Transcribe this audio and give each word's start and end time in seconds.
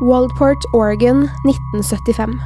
Waldport, 0.00 0.66
Oregon, 0.76 1.22
1975. 1.48 2.36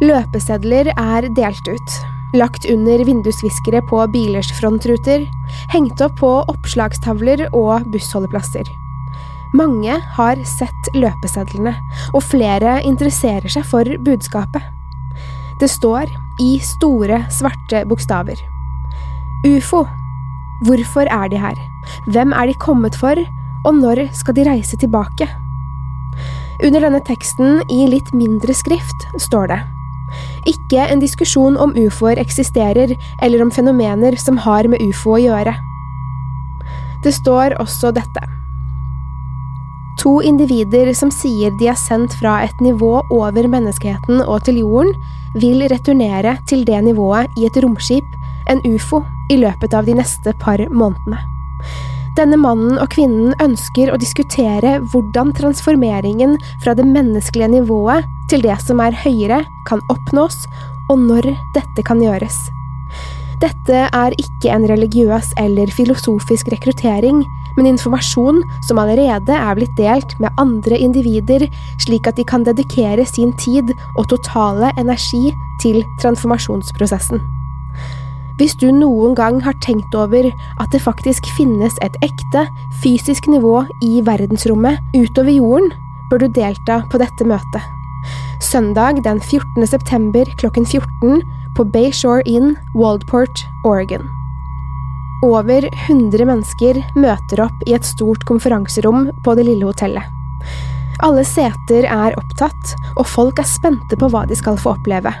Løpesedler 0.00 0.88
er 0.96 1.26
delt 1.36 1.68
ut, 1.68 1.96
lagt 2.36 2.64
under 2.72 3.04
vindusviskere 3.04 3.82
på 3.90 4.00
bilers 4.14 4.48
frontruter, 4.56 5.26
hengt 5.74 6.00
opp 6.00 6.16
på 6.22 6.32
oppslagstavler 6.48 7.44
og 7.50 7.84
bussholdeplasser. 7.92 8.72
Mange 9.56 10.00
har 10.16 10.40
sett 10.48 10.90
løpesedlene, 10.96 11.76
og 12.16 12.24
flere 12.24 12.80
interesserer 12.88 13.52
seg 13.52 13.68
for 13.68 13.92
budskapet. 14.08 14.64
Det 15.60 15.68
står 15.68 16.08
i 16.40 16.56
store, 16.64 17.26
svarte 17.32 17.84
bokstaver. 17.88 18.40
UFO. 19.44 19.84
Hvorfor 20.64 21.08
er 21.12 21.28
de 21.28 21.40
her? 21.40 21.56
Hvem 22.08 22.32
er 22.32 22.48
de 22.48 22.60
kommet 22.64 22.96
for, 22.96 23.20
og 23.66 23.74
når 23.76 24.06
skal 24.16 24.36
de 24.36 24.48
reise 24.48 24.80
tilbake? 24.80 25.28
Under 26.64 26.80
denne 26.80 27.02
teksten 27.04 27.60
i 27.72 27.86
litt 27.90 28.12
mindre 28.16 28.54
skrift 28.56 29.08
står 29.20 29.50
det 29.52 29.58
Ikke 30.52 30.86
en 30.86 31.02
diskusjon 31.02 31.58
om 31.60 31.74
ufoer 31.76 32.20
eksisterer, 32.22 32.94
eller 33.22 33.42
om 33.44 33.50
fenomener 33.52 34.16
som 34.20 34.38
har 34.40 34.68
med 34.70 34.80
ufo 34.80 35.16
å 35.16 35.20
gjøre. 35.20 35.56
Det 37.04 37.12
står 37.12 37.58
også 37.62 37.92
dette. 37.96 38.22
To 40.00 40.18
individer 40.24 40.92
som 40.94 41.10
sier 41.12 41.52
de 41.60 41.70
er 41.72 41.78
sendt 41.80 42.14
fra 42.20 42.38
et 42.44 42.60
nivå 42.64 43.00
over 43.10 43.48
menneskeheten 43.48 44.22
og 44.24 44.44
til 44.46 44.60
jorden, 44.62 44.92
vil 45.36 45.64
returnere 45.68 46.36
til 46.48 46.64
det 46.68 46.82
nivået 46.84 47.32
i 47.36 47.48
et 47.48 47.58
romskip, 47.64 48.06
en 48.48 48.62
ufo, 48.68 49.02
i 49.32 49.36
løpet 49.40 49.74
av 49.74 49.88
de 49.88 49.96
neste 49.98 50.32
par 50.38 50.62
månedene. 50.70 51.18
Denne 52.16 52.38
mannen 52.40 52.78
og 52.80 52.88
kvinnen 52.94 53.34
ønsker 53.44 53.90
å 53.92 53.98
diskutere 54.00 54.78
hvordan 54.88 55.34
transformeringen 55.36 56.38
fra 56.64 56.72
det 56.78 56.86
menneskelige 56.88 57.50
nivået 57.58 58.06
til 58.30 58.40
det 58.46 58.56
som 58.64 58.80
er 58.80 58.96
høyere, 59.02 59.42
kan 59.68 59.82
oppnås, 59.92 60.46
og 60.88 61.02
når 61.02 61.28
dette 61.52 61.84
kan 61.84 62.00
gjøres. 62.00 62.38
Dette 63.42 63.84
er 63.92 64.16
ikke 64.16 64.48
en 64.54 64.64
religiøs 64.64 65.34
eller 65.42 65.68
filosofisk 65.76 66.48
rekruttering, 66.54 67.20
men 67.58 67.68
informasjon 67.74 68.40
som 68.64 68.80
allerede 68.80 69.36
er 69.36 69.60
blitt 69.60 69.76
delt 69.76 70.16
med 70.22 70.32
andre 70.40 70.80
individer, 70.80 71.44
slik 71.84 72.08
at 72.08 72.16
de 72.16 72.24
kan 72.24 72.48
dedikere 72.48 73.04
sin 73.04 73.36
tid 73.36 73.76
og 73.98 74.08
totale 74.12 74.72
energi 74.80 75.26
til 75.60 75.82
transformasjonsprosessen. 76.00 77.20
Hvis 78.36 78.52
du 78.60 78.66
noen 78.68 79.14
gang 79.16 79.38
har 79.40 79.56
tenkt 79.64 79.94
over 79.96 80.28
at 80.28 80.72
det 80.74 80.82
faktisk 80.84 81.24
finnes 81.38 81.76
et 81.84 81.94
ekte, 82.04 82.44
fysisk 82.82 83.30
nivå 83.32 83.62
i 83.84 84.02
verdensrommet 84.04 84.82
utover 84.92 85.32
jorden, 85.32 85.70
bør 86.10 86.20
du 86.20 86.28
delta 86.36 86.82
på 86.92 87.00
dette 87.00 87.24
møtet. 87.24 87.64
Søndag 88.44 89.00
den 89.06 89.22
14. 89.24 89.64
september 89.66 90.28
klokken 90.36 90.68
14 90.68 91.22
på 91.56 91.64
Bayshore 91.72 92.20
Inn, 92.28 92.52
Waldport, 92.76 93.46
Oregon. 93.64 94.04
Over 95.24 95.64
100 95.88 96.28
mennesker 96.28 96.82
møter 96.94 97.40
opp 97.46 97.64
i 97.64 97.72
et 97.72 97.88
stort 97.88 98.26
konferanserom 98.28 99.08
på 99.24 99.34
det 99.38 99.46
lille 99.48 99.64
hotellet. 99.64 100.04
Alle 101.04 101.24
seter 101.28 101.88
er 101.88 102.16
opptatt, 102.20 102.76
og 103.00 103.08
folk 103.08 103.40
er 103.40 103.48
spente 103.48 103.96
på 103.96 104.12
hva 104.12 104.26
de 104.28 104.36
skal 104.36 104.60
få 104.60 104.74
oppleve. 104.76 105.12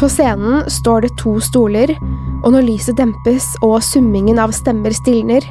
På 0.00 0.08
scenen 0.08 0.64
står 0.72 1.04
det 1.04 1.16
to 1.20 1.36
stoler, 1.44 1.92
og 2.40 2.54
når 2.54 2.66
lyset 2.66 2.98
dempes 2.98 3.52
og 3.64 3.78
summingen 3.84 4.40
av 4.40 4.54
stemmer 4.56 4.94
stilner, 4.96 5.44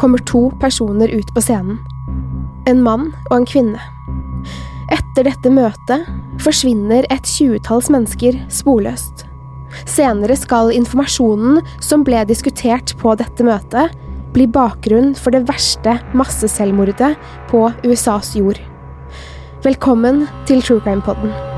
kommer 0.00 0.22
to 0.28 0.48
personer 0.60 1.10
ut 1.12 1.32
på 1.34 1.42
scenen. 1.44 1.80
En 2.68 2.82
mann 2.84 3.10
og 3.30 3.38
en 3.40 3.48
kvinne. 3.48 3.80
Etter 4.92 5.26
dette 5.26 5.50
møtet 5.50 6.06
forsvinner 6.42 7.06
et 7.10 7.26
tjuetalls 7.26 7.88
mennesker 7.92 8.38
sporløst. 8.52 9.24
Senere 9.88 10.36
skal 10.38 10.72
informasjonen 10.76 11.60
som 11.82 12.04
ble 12.06 12.22
diskutert 12.28 12.94
på 13.00 13.16
dette 13.18 13.46
møtet, 13.46 13.96
bli 14.36 14.46
bakgrunn 14.52 15.14
for 15.16 15.34
det 15.34 15.46
verste 15.48 15.96
masseselvmordet 16.16 17.14
på 17.50 17.66
USAs 17.88 18.34
jord. 18.38 18.60
Velkommen 19.64 20.26
til 20.46 20.62
True 20.62 20.84
Crime 20.84 21.02
Podden. 21.02 21.55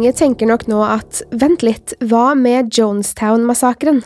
Mange 0.00 0.16
tenker 0.16 0.48
nok 0.48 0.62
nå 0.64 0.78
at 0.80 1.18
vent 1.36 1.60
litt, 1.60 1.92
hva 2.08 2.30
med 2.32 2.70
Jonestown-massakren? 2.72 3.98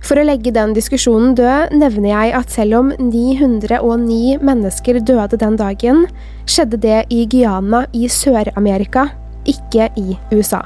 For 0.00 0.16
å 0.16 0.22
legge 0.24 0.54
den 0.56 0.72
diskusjonen 0.72 1.34
død, 1.36 1.74
nevner 1.76 2.08
jeg 2.08 2.32
at 2.38 2.54
selv 2.54 2.78
om 2.78 2.94
909 2.96 4.38
mennesker 4.40 5.02
døde 5.04 5.36
den 5.36 5.58
dagen, 5.60 6.06
skjedde 6.48 6.80
det 6.80 7.02
i 7.12 7.26
Guyana 7.28 7.82
i 7.92 8.08
Sør-Amerika, 8.08 9.10
ikke 9.44 9.90
i 10.00 10.16
USA. 10.32 10.62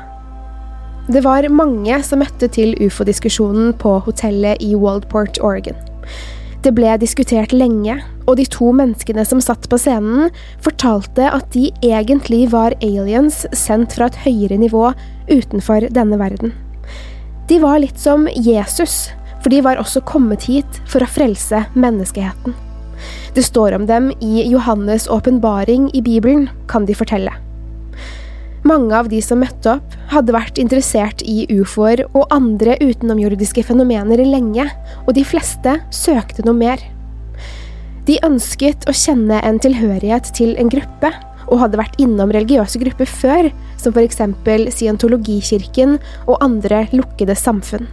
Det 1.10 1.26
var 1.26 1.50
mange 1.50 1.98
som 2.06 2.22
møtte 2.22 2.46
til 2.46 2.78
ufo-diskusjonen 2.86 3.74
på 3.82 3.98
hotellet 4.06 4.62
i 4.62 4.76
Waldport, 4.78 5.42
Oregon. 5.42 5.74
Det 6.66 6.72
ble 6.74 6.96
diskutert 6.98 7.52
lenge, 7.54 7.94
og 8.26 8.40
de 8.40 8.44
to 8.50 8.72
menneskene 8.74 9.22
som 9.22 9.38
satt 9.38 9.68
på 9.70 9.78
scenen, 9.78 10.32
fortalte 10.64 11.28
at 11.30 11.46
de 11.54 11.68
egentlig 11.78 12.48
var 12.50 12.74
aliens 12.82 13.44
sendt 13.54 13.94
fra 13.94 14.08
et 14.10 14.18
høyere 14.24 14.58
nivå 14.58 14.88
utenfor 15.30 15.86
denne 15.94 16.18
verden. 16.18 16.50
De 17.46 17.60
var 17.62 17.78
litt 17.84 18.02
som 18.02 18.26
Jesus, 18.34 19.12
for 19.44 19.54
de 19.54 19.62
var 19.62 19.78
også 19.78 20.02
kommet 20.10 20.48
hit 20.50 20.82
for 20.90 21.06
å 21.06 21.12
frelse 21.20 21.62
menneskeheten. 21.78 22.58
Det 23.38 23.46
står 23.46 23.78
om 23.78 23.86
dem 23.86 24.10
i 24.18 24.42
Johannes' 24.50 25.06
åpenbaring 25.06 25.92
i 25.94 26.02
Bibelen, 26.02 26.48
kan 26.66 26.90
de 26.90 26.98
fortelle. 26.98 27.45
Mange 28.66 28.96
av 28.98 29.06
de 29.12 29.20
som 29.22 29.38
møtte 29.38 29.76
opp, 29.76 29.92
hadde 30.10 30.34
vært 30.34 30.58
interessert 30.58 31.22
i 31.22 31.44
ufoer 31.54 32.02
og 32.08 32.32
andre 32.34 32.74
utenomjordiske 32.82 33.62
fenomener 33.68 34.24
lenge, 34.26 34.64
og 35.04 35.12
de 35.14 35.22
fleste 35.26 35.76
søkte 35.94 36.42
noe 36.46 36.56
mer. 36.58 36.82
De 38.06 38.18
ønsket 38.26 38.88
å 38.90 38.94
kjenne 38.94 39.38
en 39.46 39.60
tilhørighet 39.62 40.32
til 40.34 40.56
en 40.58 40.70
gruppe, 40.72 41.12
og 41.46 41.60
hadde 41.62 41.78
vært 41.78 42.00
innom 42.02 42.32
religiøse 42.34 42.80
grupper 42.82 43.06
før, 43.06 43.50
som 43.78 43.94
eksempel 44.02 44.66
scientologikirken 44.74 46.00
og 46.26 46.42
andre 46.42 46.88
lukkede 46.94 47.38
samfunn. 47.38 47.86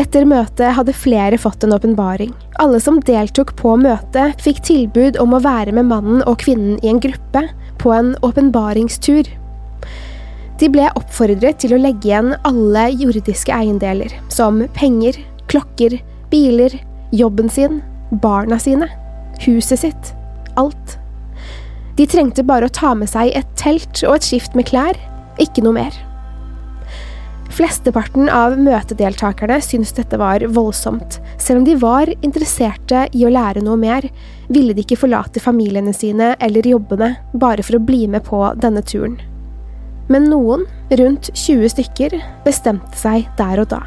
Etter 0.00 0.24
møtet 0.24 0.72
hadde 0.72 0.96
flere 0.96 1.36
fått 1.36 1.66
en 1.66 1.74
åpenbaring. 1.76 2.32
Alle 2.64 2.80
som 2.80 3.02
deltok 3.04 3.52
på 3.58 3.74
møtet, 3.76 4.40
fikk 4.40 4.62
tilbud 4.64 5.20
om 5.20 5.36
å 5.36 5.42
være 5.44 5.76
med 5.76 5.90
mannen 5.90 6.24
og 6.24 6.40
kvinnen 6.40 6.80
i 6.80 6.88
en 6.88 7.02
gruppe 7.04 7.44
på 7.82 7.92
en 7.92 8.14
åpenbaringstur. 8.24 9.28
De 10.62 10.68
ble 10.70 10.84
oppfordret 10.94 11.58
til 11.58 11.72
å 11.74 11.80
legge 11.80 12.06
igjen 12.06 12.36
alle 12.46 12.84
jordiske 12.94 13.50
eiendeler, 13.50 14.12
som 14.30 14.60
penger, 14.76 15.16
klokker, 15.50 15.96
biler, 16.30 16.76
jobben 17.10 17.48
sin, 17.50 17.80
barna 18.22 18.60
sine, 18.62 18.86
huset 19.42 19.82
sitt, 19.82 20.12
alt. 20.60 21.00
De 21.98 22.06
trengte 22.06 22.44
bare 22.46 22.68
å 22.68 22.74
ta 22.78 22.92
med 22.94 23.10
seg 23.10 23.32
et 23.34 23.48
telt 23.58 24.04
og 24.06 24.20
et 24.20 24.28
skift 24.28 24.54
med 24.54 24.68
klær, 24.70 25.00
ikke 25.42 25.64
noe 25.66 25.80
mer. 25.80 25.98
Flesteparten 27.52 28.30
av 28.30 28.54
møtedeltakerne 28.54 29.58
syntes 29.66 29.92
dette 29.98 30.16
var 30.20 30.46
voldsomt. 30.46 31.18
Selv 31.42 31.64
om 31.64 31.66
de 31.66 31.74
var 31.82 32.14
interesserte 32.22 33.08
i 33.10 33.26
å 33.26 33.34
lære 33.34 33.66
noe 33.66 33.82
mer, 33.82 34.06
ville 34.46 34.78
de 34.78 34.86
ikke 34.86 35.02
forlate 35.02 35.42
familiene 35.42 35.92
sine 35.96 36.36
eller 36.38 36.70
jobbene 36.70 37.16
bare 37.34 37.66
for 37.66 37.80
å 37.80 37.84
bli 37.90 38.06
med 38.14 38.22
på 38.30 38.46
denne 38.62 38.86
turen. 38.86 39.18
Men 40.12 40.28
noen, 40.28 40.66
rundt 41.00 41.30
20 41.32 41.72
stykker, 41.72 42.18
bestemte 42.44 42.98
seg 43.00 43.28
der 43.38 43.62
og 43.62 43.70
da. 43.72 43.80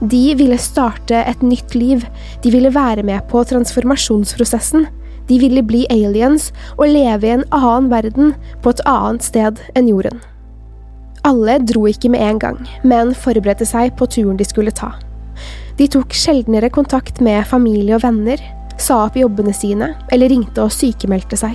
De 0.00 0.22
ville 0.38 0.56
starte 0.56 1.18
et 1.28 1.42
nytt 1.44 1.74
liv, 1.76 2.06
de 2.40 2.52
ville 2.54 2.72
være 2.72 3.04
med 3.04 3.26
på 3.28 3.42
transformasjonsprosessen, 3.44 4.86
de 5.28 5.38
ville 5.38 5.62
bli 5.62 5.84
aliens 5.92 6.48
og 6.78 6.88
leve 6.88 7.28
i 7.28 7.34
en 7.36 7.44
annen 7.54 7.90
verden 7.92 8.32
på 8.64 8.72
et 8.72 8.80
annet 8.88 9.26
sted 9.26 9.60
enn 9.76 9.90
jorden. 9.92 10.22
Alle 11.28 11.58
dro 11.68 11.84
ikke 11.90 12.08
med 12.08 12.24
en 12.24 12.40
gang, 12.40 12.62
men 12.82 13.12
forberedte 13.12 13.68
seg 13.68 13.92
på 14.00 14.08
turen 14.08 14.40
de 14.40 14.46
skulle 14.48 14.72
ta. 14.72 14.94
De 15.76 15.86
tok 15.88 16.16
sjeldnere 16.16 16.72
kontakt 16.72 17.20
med 17.24 17.44
familie 17.48 17.98
og 17.98 18.04
venner, 18.06 18.40
sa 18.80 19.04
opp 19.04 19.18
jobbene 19.20 19.52
sine 19.52 19.92
eller 20.08 20.32
ringte 20.32 20.64
og 20.64 20.72
sykemeldte 20.72 21.36
seg. 21.36 21.52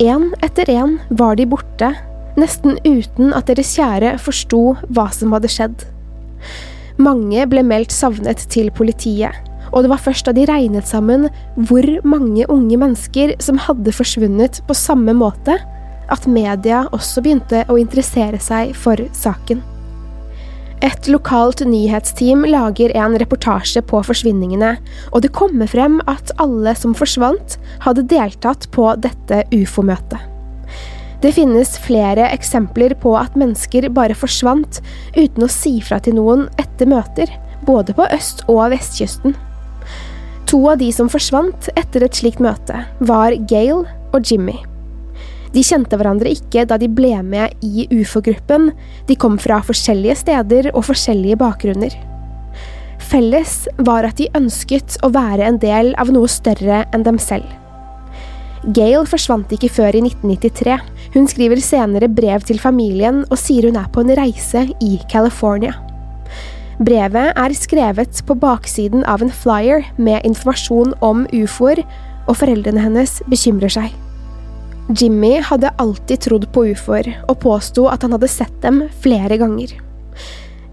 Én 0.00 0.30
etter 0.42 0.72
én 0.72 0.96
var 1.12 1.36
de 1.36 1.44
borte, 1.46 1.92
nesten 2.40 2.78
uten 2.84 3.34
at 3.36 3.48
deres 3.50 3.74
kjære 3.76 4.16
forsto 4.22 4.62
hva 4.90 5.08
som 5.14 5.34
hadde 5.36 5.50
skjedd. 5.52 5.84
Mange 7.02 7.46
ble 7.50 7.64
meldt 7.66 7.94
savnet 7.94 8.44
til 8.52 8.70
politiet, 8.74 9.34
og 9.74 9.82
det 9.82 9.90
var 9.90 10.02
først 10.02 10.28
da 10.28 10.34
de 10.36 10.46
regnet 10.46 10.86
sammen 10.86 11.28
hvor 11.56 11.86
mange 12.06 12.46
unge 12.52 12.78
mennesker 12.78 13.34
som 13.42 13.58
hadde 13.58 13.94
forsvunnet 13.94 14.60
på 14.68 14.76
samme 14.78 15.14
måte, 15.18 15.58
at 16.12 16.26
media 16.30 16.84
også 16.92 17.24
begynte 17.24 17.64
å 17.70 17.78
interessere 17.80 18.38
seg 18.42 18.74
for 18.78 19.00
saken. 19.16 19.62
Et 20.84 21.08
lokalt 21.08 21.62
nyhetsteam 21.64 22.44
lager 22.50 22.92
en 22.98 23.16
reportasje 23.20 23.80
på 23.88 24.02
forsvinningene, 24.04 24.74
og 25.16 25.24
det 25.24 25.32
kommer 25.32 25.70
frem 25.70 25.96
at 26.10 26.34
alle 26.42 26.74
som 26.76 26.92
forsvant, 26.98 27.56
hadde 27.86 28.04
deltatt 28.10 28.68
på 28.74 28.90
dette 29.00 29.42
ufo-møtet. 29.54 30.33
Det 31.24 31.30
finnes 31.32 31.78
flere 31.80 32.26
eksempler 32.34 32.92
på 33.00 33.14
at 33.16 33.36
mennesker 33.40 33.86
bare 33.96 34.12
forsvant 34.12 34.82
uten 35.16 35.46
å 35.46 35.48
si 35.48 35.78
fra 35.80 35.96
til 36.04 36.18
noen 36.18 36.42
etter 36.60 36.90
møter, 36.90 37.30
både 37.64 37.94
på 37.96 38.04
øst- 38.12 38.42
og 38.44 38.66
vestkysten. 38.74 39.32
To 40.52 40.60
av 40.68 40.82
de 40.82 40.90
som 40.92 41.08
forsvant 41.08 41.70
etter 41.80 42.04
et 42.04 42.20
slikt 42.20 42.44
møte, 42.44 42.82
var 43.00 43.32
Gail 43.48 43.86
og 44.12 44.20
Jimmy. 44.20 44.58
De 45.56 45.64
kjente 45.64 45.96
hverandre 45.96 46.28
ikke 46.28 46.66
da 46.68 46.76
de 46.76 46.90
ble 46.92 47.14
med 47.24 47.56
i 47.64 47.88
ufo-gruppen, 47.88 48.74
de 49.08 49.16
kom 49.16 49.40
fra 49.40 49.62
forskjellige 49.64 50.20
steder 50.26 50.74
og 50.74 50.84
forskjellige 50.90 51.40
bakgrunner. 51.40 51.96
Felles 53.00 53.62
var 53.80 54.04
at 54.04 54.20
de 54.20 54.28
ønsket 54.36 55.00
å 55.00 55.14
være 55.14 55.48
en 55.48 55.56
del 55.62 55.94
av 55.96 56.12
noe 56.12 56.28
større 56.28 56.84
enn 56.92 57.08
dem 57.08 57.16
selv. 57.16 57.48
Gail 58.76 59.04
forsvant 59.08 59.50
ikke 59.52 59.72
før 59.72 59.96
i 59.96 60.04
1993. 60.04 60.76
Hun 61.14 61.28
skriver 61.30 61.60
senere 61.62 62.08
brev 62.10 62.42
til 62.42 62.58
familien 62.58 63.22
og 63.28 63.38
sier 63.38 63.68
hun 63.68 63.78
er 63.78 63.90
på 63.94 64.02
en 64.02 64.14
reise 64.18 64.66
i 64.82 64.96
California. 65.10 65.76
Brevet 66.82 67.36
er 67.38 67.54
skrevet 67.54 68.18
på 68.26 68.34
baksiden 68.42 69.04
av 69.06 69.22
en 69.22 69.30
flyer 69.30 69.86
med 69.94 70.26
informasjon 70.26 70.96
om 71.06 71.22
ufoer, 71.30 71.84
og 72.26 72.40
foreldrene 72.40 72.82
hennes 72.82 73.20
bekymrer 73.30 73.70
seg. 73.70 73.92
Jimmy 74.90 75.36
hadde 75.44 75.70
alltid 75.78 76.24
trodd 76.26 76.48
på 76.52 76.66
ufoer, 76.72 77.12
og 77.28 77.38
påsto 77.44 77.86
at 77.92 78.02
han 78.02 78.16
hadde 78.16 78.32
sett 78.32 78.56
dem 78.64 78.82
flere 79.04 79.38
ganger. 79.38 79.70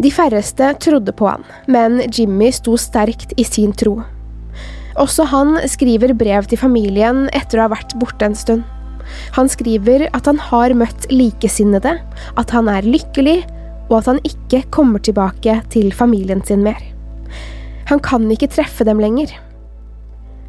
De 0.01 0.09
færreste 0.09 0.73
trodde 0.81 1.13
på 1.13 1.29
han, 1.29 1.45
men 1.69 2.01
Jimmy 2.09 2.49
sto 2.55 2.73
sterkt 2.81 3.35
i 3.37 3.45
sin 3.45 3.75
tro. 3.77 3.99
Også 4.99 5.27
han 5.29 5.59
skriver 5.69 6.15
brev 6.17 6.49
til 6.49 6.59
familien 6.59 7.27
etter 7.29 7.61
å 7.61 7.67
ha 7.67 7.75
vært 7.77 7.93
borte 8.01 8.25
en 8.25 8.35
stund. 8.35 8.65
Han 9.37 9.49
skriver 9.51 10.07
at 10.11 10.29
han 10.29 10.39
har 10.49 10.75
møtt 10.77 11.07
likesinnede, 11.11 11.97
at 12.37 12.55
han 12.55 12.71
er 12.71 12.87
lykkelig, 12.87 13.41
og 13.91 13.99
at 14.01 14.11
han 14.13 14.19
ikke 14.27 14.63
kommer 14.71 15.03
tilbake 15.03 15.59
til 15.73 15.91
familien 15.95 16.43
sin 16.47 16.63
mer. 16.63 16.79
Han 17.91 17.99
kan 17.99 18.29
ikke 18.31 18.51
treffe 18.51 18.87
dem 18.87 19.01
lenger. 19.03 19.33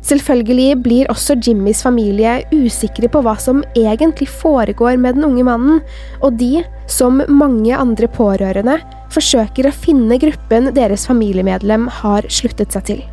Selvfølgelig 0.03 0.83
blir 0.83 1.11
også 1.13 1.37
Jimmys 1.39 1.83
familie 1.85 2.41
usikre 2.51 3.07
på 3.11 3.23
hva 3.23 3.37
som 3.39 3.63
egentlig 3.79 4.27
foregår 4.31 4.99
med 4.99 5.19
den 5.19 5.29
unge 5.29 5.47
mannen, 5.47 5.83
og 6.21 6.39
de, 6.41 6.65
som 6.91 7.23
mange 7.31 7.77
andre 7.77 8.11
pårørende, 8.11 8.81
forsøker 9.15 9.69
å 9.69 9.75
finne 9.75 10.19
gruppen 10.19 10.73
deres 10.75 11.07
familiemedlem 11.11 11.87
har 12.03 12.27
sluttet 12.33 12.75
seg 12.75 12.89
til. 12.91 13.05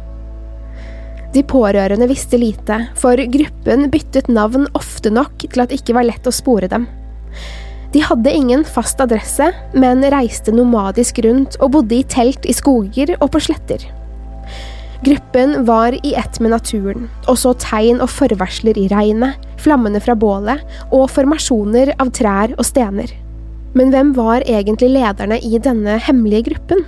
De 1.34 1.44
pårørende 1.46 2.08
visste 2.10 2.40
lite, 2.42 2.80
for 2.98 3.20
gruppen 3.30 3.90
byttet 3.94 4.32
navn 4.34 4.66
ofte 4.78 5.12
nok 5.14 5.46
til 5.46 5.62
at 5.62 5.70
det 5.70 5.84
ikke 5.84 6.00
var 6.00 6.08
lett 6.08 6.26
å 6.26 6.34
spore 6.34 6.70
dem. 6.72 6.88
De 7.94 8.02
hadde 8.06 8.34
ingen 8.34 8.66
fast 8.66 9.02
adresse, 9.02 9.52
men 9.78 10.02
reiste 10.14 10.54
nomadisk 10.54 11.22
rundt 11.26 11.58
og 11.62 11.74
bodde 11.78 12.00
i 12.00 12.06
telt 12.06 12.46
i 12.50 12.54
skoger 12.54 13.16
og 13.20 13.32
på 13.34 13.42
sletter. 13.46 13.86
Gruppen 15.06 15.64
var 15.66 15.96
i 16.04 16.14
ett 16.20 16.42
med 16.44 16.52
naturen, 16.52 17.08
og 17.30 17.38
så 17.40 17.54
tegn 17.62 18.02
og 18.04 18.12
forvarsler 18.12 18.78
i 18.78 18.90
regnet, 18.92 19.38
flammene 19.62 20.02
fra 20.04 20.18
bålet 20.18 20.66
og 20.92 21.08
formasjoner 21.14 21.94
av 22.02 22.12
trær 22.18 22.58
og 22.58 22.66
stener. 22.68 23.14
Men 23.78 23.94
hvem 23.94 24.12
var 24.18 24.44
egentlig 24.50 24.92
lederne 24.98 25.38
i 25.46 25.62
denne 25.62 26.00
hemmelige 26.04 26.50
gruppen? 26.50 26.84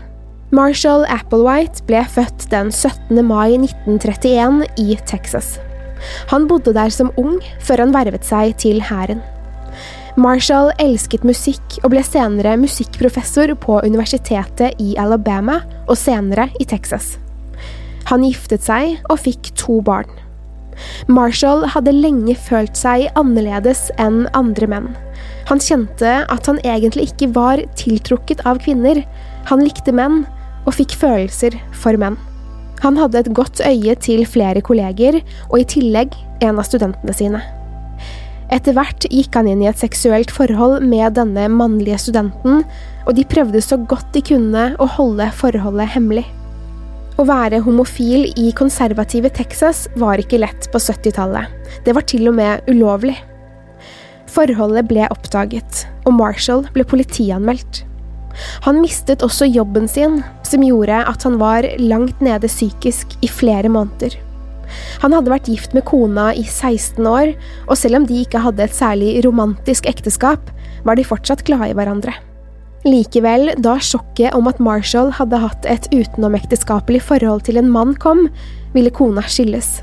Marshall 0.52 1.06
Applewhite 1.08 1.80
ble 1.88 2.02
født 2.12 2.50
den 2.52 2.74
17. 2.76 3.22
mai 3.24 3.54
1931 3.56 4.66
i 4.84 4.98
Texas. 5.08 5.54
Han 6.28 6.44
bodde 6.50 6.74
der 6.76 6.92
som 6.92 7.14
ung, 7.16 7.38
før 7.64 7.86
han 7.86 7.94
vervet 7.96 8.28
seg 8.28 8.58
til 8.60 8.82
hæren. 8.84 9.22
Marshall 10.20 10.74
elsket 10.84 11.24
musikk 11.24 11.78
og 11.86 11.94
ble 11.94 12.02
senere 12.04 12.58
musikkprofessor 12.60 13.54
på 13.64 13.78
universitetet 13.86 14.76
i 14.84 14.98
Alabama 15.00 15.62
og 15.86 15.96
senere 15.96 16.50
i 16.60 16.68
Texas. 16.68 17.14
Han 18.12 18.28
giftet 18.28 18.68
seg 18.68 19.00
og 19.08 19.22
fikk 19.24 19.54
to 19.56 19.80
barn. 19.80 20.12
Marshall 21.08 21.64
hadde 21.72 21.96
lenge 21.96 22.36
følt 22.36 22.76
seg 22.76 23.08
annerledes 23.16 23.88
enn 24.02 24.26
andre 24.36 24.68
menn. 24.68 24.92
Han 25.48 25.64
kjente 25.64 26.12
at 26.28 26.52
han 26.52 26.60
egentlig 26.68 27.08
ikke 27.14 27.32
var 27.40 27.64
tiltrukket 27.80 28.44
av 28.44 28.60
kvinner. 28.60 29.06
Han 29.48 29.64
likte 29.64 29.96
menn 29.96 30.26
og 30.66 30.76
fikk 30.78 30.98
følelser 31.00 31.58
for 31.76 31.98
menn. 32.00 32.20
Han 32.82 32.98
hadde 32.98 33.20
et 33.22 33.34
godt 33.38 33.62
øye 33.62 33.96
til 34.02 34.26
flere 34.26 34.62
kolleger, 34.66 35.20
og 35.50 35.60
i 35.62 35.68
tillegg 35.70 36.16
en 36.42 36.58
av 36.58 36.66
studentene 36.66 37.14
sine. 37.14 37.42
Etter 38.52 38.76
hvert 38.76 39.06
gikk 39.08 39.38
han 39.38 39.48
inn 39.48 39.62
i 39.64 39.70
et 39.70 39.80
seksuelt 39.80 40.32
forhold 40.34 40.84
med 40.84 41.16
denne 41.16 41.46
mannlige 41.54 42.02
studenten, 42.08 42.66
og 43.06 43.16
de 43.16 43.28
prøvde 43.30 43.62
så 43.64 43.78
godt 43.80 44.10
de 44.16 44.24
kunne 44.34 44.72
å 44.76 44.88
holde 44.98 45.30
forholdet 45.38 45.94
hemmelig. 45.94 46.26
Å 47.20 47.28
være 47.28 47.62
homofil 47.64 48.26
i 48.40 48.50
konservative 48.58 49.30
Texas 49.36 49.86
var 50.00 50.20
ikke 50.20 50.42
lett 50.42 50.68
på 50.74 50.82
70-tallet. 50.82 51.52
Det 51.86 51.94
var 51.96 52.08
til 52.10 52.28
og 52.32 52.38
med 52.40 52.66
ulovlig. 52.72 53.16
Forholdet 54.32 54.88
ble 54.90 55.06
oppdaget, 55.12 55.86
og 56.08 56.16
Marshall 56.18 56.66
ble 56.74 56.88
politianmeldt. 56.88 57.84
Han 58.66 58.82
mistet 58.84 59.24
også 59.26 59.50
jobben 59.50 59.88
sin, 59.92 60.22
som 60.48 60.66
gjorde 60.66 61.04
at 61.08 61.24
han 61.28 61.38
var 61.42 61.68
langt 61.80 62.22
nede 62.24 62.50
psykisk 62.52 63.18
i 63.22 63.30
flere 63.32 63.72
måneder. 63.72 64.18
Han 65.04 65.12
hadde 65.16 65.32
vært 65.34 65.50
gift 65.52 65.76
med 65.76 65.86
kona 65.88 66.32
i 66.38 66.46
16 66.46 67.06
år, 67.08 67.34
og 67.68 67.78
selv 67.80 68.00
om 68.00 68.08
de 68.08 68.22
ikke 68.24 68.42
hadde 68.44 68.64
et 68.64 68.76
særlig 68.76 69.18
romantisk 69.26 69.88
ekteskap, 69.90 70.52
var 70.88 70.98
de 70.98 71.08
fortsatt 71.08 71.44
glad 71.48 71.72
i 71.72 71.78
hverandre. 71.78 72.16
Likevel, 72.88 73.52
da 73.62 73.76
sjokket 73.78 74.34
om 74.34 74.48
at 74.50 74.62
Marshall 74.64 75.12
hadde 75.14 75.38
hatt 75.44 75.68
et 75.70 75.86
utenomekteskapelig 75.94 77.04
forhold 77.12 77.46
til 77.46 77.60
en 77.62 77.70
mann 77.70 77.94
kom, 78.02 78.26
ville 78.74 78.94
kona 78.96 79.22
skilles. 79.30 79.82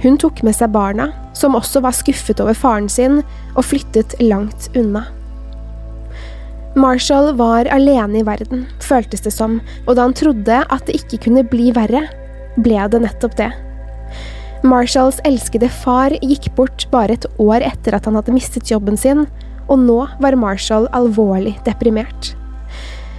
Hun 0.00 0.16
tok 0.20 0.40
med 0.46 0.56
seg 0.56 0.72
barna, 0.72 1.10
som 1.36 1.58
også 1.58 1.82
var 1.84 1.96
skuffet 1.96 2.40
over 2.40 2.56
faren 2.56 2.88
sin, 2.88 3.20
og 3.56 3.66
flyttet 3.66 4.16
langt 4.22 4.70
unna. 4.78 5.04
Marshall 6.74 7.34
var 7.36 7.68
alene 7.68 8.22
i 8.22 8.24
verden, 8.24 8.64
føltes 8.80 9.20
det 9.20 9.34
som, 9.34 9.58
og 9.84 9.96
da 9.98 10.06
han 10.06 10.16
trodde 10.16 10.62
at 10.62 10.86
det 10.88 11.02
ikke 11.02 11.26
kunne 11.26 11.44
bli 11.44 11.68
verre, 11.76 12.06
ble 12.64 12.86
det 12.88 13.02
nettopp 13.04 13.36
det. 13.36 13.50
Marshalls 14.64 15.18
elskede 15.26 15.68
far 15.68 16.14
gikk 16.22 16.52
bort 16.56 16.86
bare 16.92 17.18
et 17.18 17.26
år 17.42 17.64
etter 17.66 17.96
at 17.96 18.06
han 18.08 18.16
hadde 18.16 18.32
mistet 18.32 18.70
jobben 18.70 18.96
sin, 18.96 19.26
og 19.68 19.82
nå 19.84 19.98
var 20.22 20.38
Marshall 20.38 20.88
alvorlig 20.96 21.58
deprimert. 21.66 22.32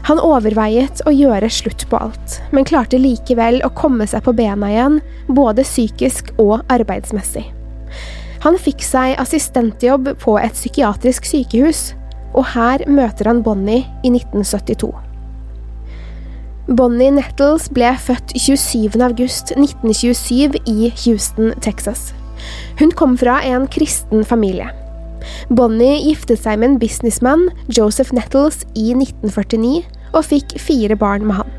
Han 0.08 0.20
overveiet 0.20 1.04
å 1.08 1.14
gjøre 1.14 1.48
slutt 1.52 1.86
på 1.92 2.00
alt, 2.00 2.40
men 2.52 2.66
klarte 2.68 3.00
likevel 3.00 3.62
å 3.64 3.72
komme 3.78 4.08
seg 4.10 4.26
på 4.26 4.34
bena 4.36 4.72
igjen, 4.72 4.98
både 5.30 5.64
psykisk 5.68 6.34
og 6.42 6.64
arbeidsmessig. 6.74 7.46
Han 8.44 8.58
fikk 8.60 8.82
seg 8.84 9.14
assistentjobb 9.22 10.10
på 10.20 10.40
et 10.42 10.58
psykiatrisk 10.58 11.30
sykehus, 11.30 11.92
og 12.34 12.46
her 12.54 12.84
møter 12.90 13.30
han 13.30 13.42
Bonnie 13.46 13.86
i 14.04 14.12
1972. 14.14 14.92
Bonnie 16.64 17.12
Nettles 17.12 17.68
ble 17.76 17.90
født 18.00 18.32
27. 18.40 18.96
august 19.04 19.52
1927 19.56 20.62
i 20.72 20.94
Houston, 21.04 21.52
Texas. 21.62 22.14
Hun 22.80 22.94
kom 22.96 23.18
fra 23.20 23.42
en 23.46 23.68
kristen 23.72 24.24
familie. 24.28 24.70
Bonnie 25.52 26.00
giftet 26.04 26.42
seg 26.42 26.60
med 26.60 26.74
en 26.74 26.80
businessmann, 26.80 27.50
Joseph 27.68 28.14
Nettles, 28.16 28.64
i 28.76 28.92
1949 28.96 29.84
og 30.14 30.26
fikk 30.28 30.56
fire 30.62 30.98
barn 31.00 31.28
med 31.28 31.42
han. 31.42 31.54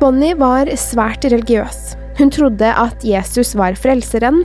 Bonnie 0.00 0.36
var 0.38 0.70
svært 0.80 1.24
religiøs. 1.30 1.94
Hun 2.18 2.32
trodde 2.34 2.68
at 2.68 3.04
Jesus 3.06 3.54
var 3.56 3.76
frelseren, 3.78 4.44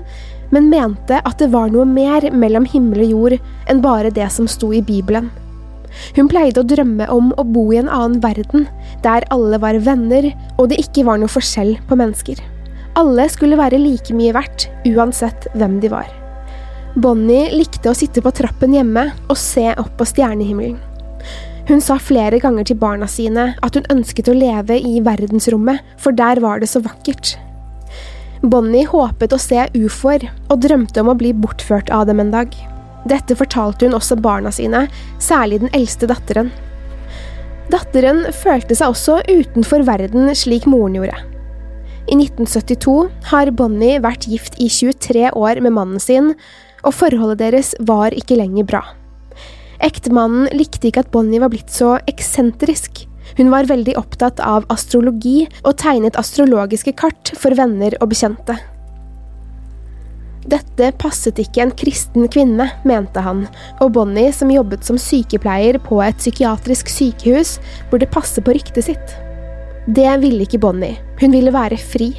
men 0.52 0.70
mente 0.72 1.20
at 1.24 1.42
det 1.42 1.52
var 1.54 1.72
noe 1.74 1.86
mer 1.88 2.30
mellom 2.32 2.68
himmel 2.70 3.04
og 3.06 3.12
jord 3.14 3.38
enn 3.72 3.84
bare 3.84 4.14
det 4.14 4.30
som 4.34 4.48
sto 4.50 4.72
i 4.76 4.84
Bibelen. 4.86 5.30
Hun 6.16 6.30
pleide 6.30 6.62
å 6.62 6.68
drømme 6.68 7.08
om 7.12 7.32
å 7.40 7.46
bo 7.48 7.70
i 7.74 7.80
en 7.80 7.90
annen 7.90 8.20
verden, 8.24 8.68
der 9.04 9.26
alle 9.34 9.60
var 9.62 9.80
venner 9.86 10.30
og 10.58 10.70
det 10.72 10.80
ikke 10.84 11.06
var 11.08 11.22
noe 11.22 11.32
forskjell 11.32 11.76
på 11.90 11.98
mennesker. 12.00 12.42
Alle 12.98 13.28
skulle 13.30 13.60
være 13.60 13.80
like 13.82 14.14
mye 14.18 14.34
verdt, 14.34 14.70
uansett 14.90 15.50
hvem 15.58 15.80
de 15.84 15.92
var. 15.94 16.10
Bonnie 16.98 17.52
likte 17.54 17.92
å 17.92 17.98
sitte 17.98 18.24
på 18.26 18.34
trappen 18.34 18.74
hjemme 18.74 19.12
og 19.28 19.38
se 19.38 19.68
opp 19.78 19.98
på 20.00 20.08
stjernehimmelen. 20.10 20.80
Hun 21.68 21.82
sa 21.84 21.98
flere 22.00 22.40
ganger 22.40 22.66
til 22.70 22.80
barna 22.80 23.10
sine 23.12 23.50
at 23.62 23.76
hun 23.76 23.90
ønsket 23.92 24.32
å 24.32 24.38
leve 24.38 24.80
i 24.80 25.02
verdensrommet, 25.04 25.84
for 26.00 26.16
der 26.16 26.40
var 26.42 26.64
det 26.64 26.72
så 26.72 26.80
vakkert. 26.82 27.36
Bonnie 28.42 28.86
håpet 28.86 29.34
å 29.34 29.40
se 29.42 29.66
ufoer, 29.78 30.28
og 30.52 30.62
drømte 30.64 31.02
om 31.02 31.12
å 31.12 31.18
bli 31.18 31.34
bortført 31.34 31.90
av 31.94 32.06
dem 32.10 32.22
en 32.22 32.34
dag. 32.34 32.54
Dette 33.08 33.38
fortalte 33.40 33.88
hun 33.88 33.96
også 33.98 34.18
barna 34.20 34.52
sine, 34.54 34.86
særlig 35.24 35.62
den 35.64 35.74
eldste 35.78 36.10
datteren. 36.10 36.52
Datteren 37.72 38.26
følte 38.36 38.78
seg 38.78 38.94
også 38.94 39.20
utenfor 39.28 39.84
verden 39.88 40.30
slik 40.38 40.68
moren 40.70 41.00
gjorde. 41.00 41.18
I 42.08 42.16
1972 42.16 42.96
har 43.34 43.52
Bonnie 43.52 44.00
vært 44.04 44.30
gift 44.32 44.56
i 44.64 44.70
23 44.72 45.34
år 45.36 45.60
med 45.64 45.76
mannen 45.76 46.00
sin, 46.00 46.32
og 46.86 46.96
forholdet 46.96 47.42
deres 47.42 47.74
var 47.84 48.16
ikke 48.16 48.38
lenger 48.40 48.68
bra. 48.70 48.84
Ektemannen 49.84 50.48
likte 50.56 50.90
ikke 50.90 51.04
at 51.04 51.12
Bonnie 51.14 51.42
var 51.44 51.52
blitt 51.54 51.74
så 51.74 51.98
eksentrisk. 52.10 53.07
Hun 53.38 53.52
var 53.54 53.70
veldig 53.70 53.94
opptatt 54.00 54.42
av 54.42 54.66
astrologi 54.74 55.46
og 55.64 55.76
tegnet 55.78 56.18
astrologiske 56.18 56.96
kart 56.98 57.34
for 57.38 57.54
venner 57.58 57.94
og 58.02 58.10
bekjente. 58.14 58.58
Dette 60.48 60.94
passet 60.96 61.38
ikke 61.44 61.66
en 61.66 61.74
kristen 61.76 62.30
kvinne, 62.32 62.70
mente 62.88 63.22
han, 63.22 63.44
og 63.84 63.92
Bonnie, 63.98 64.32
som 64.32 64.52
jobbet 64.52 64.88
som 64.88 65.00
sykepleier 65.02 65.76
på 65.84 66.00
et 66.06 66.18
psykiatrisk 66.22 66.88
sykehus, 66.90 67.58
burde 67.92 68.08
passe 68.10 68.42
på 68.42 68.56
ryktet 68.56 68.88
sitt. 68.88 69.16
Det 69.88 70.08
ville 70.24 70.48
ikke 70.48 70.62
Bonnie, 70.64 70.96
hun 71.20 71.36
ville 71.36 71.52
være 71.52 71.78
fri. 71.78 72.14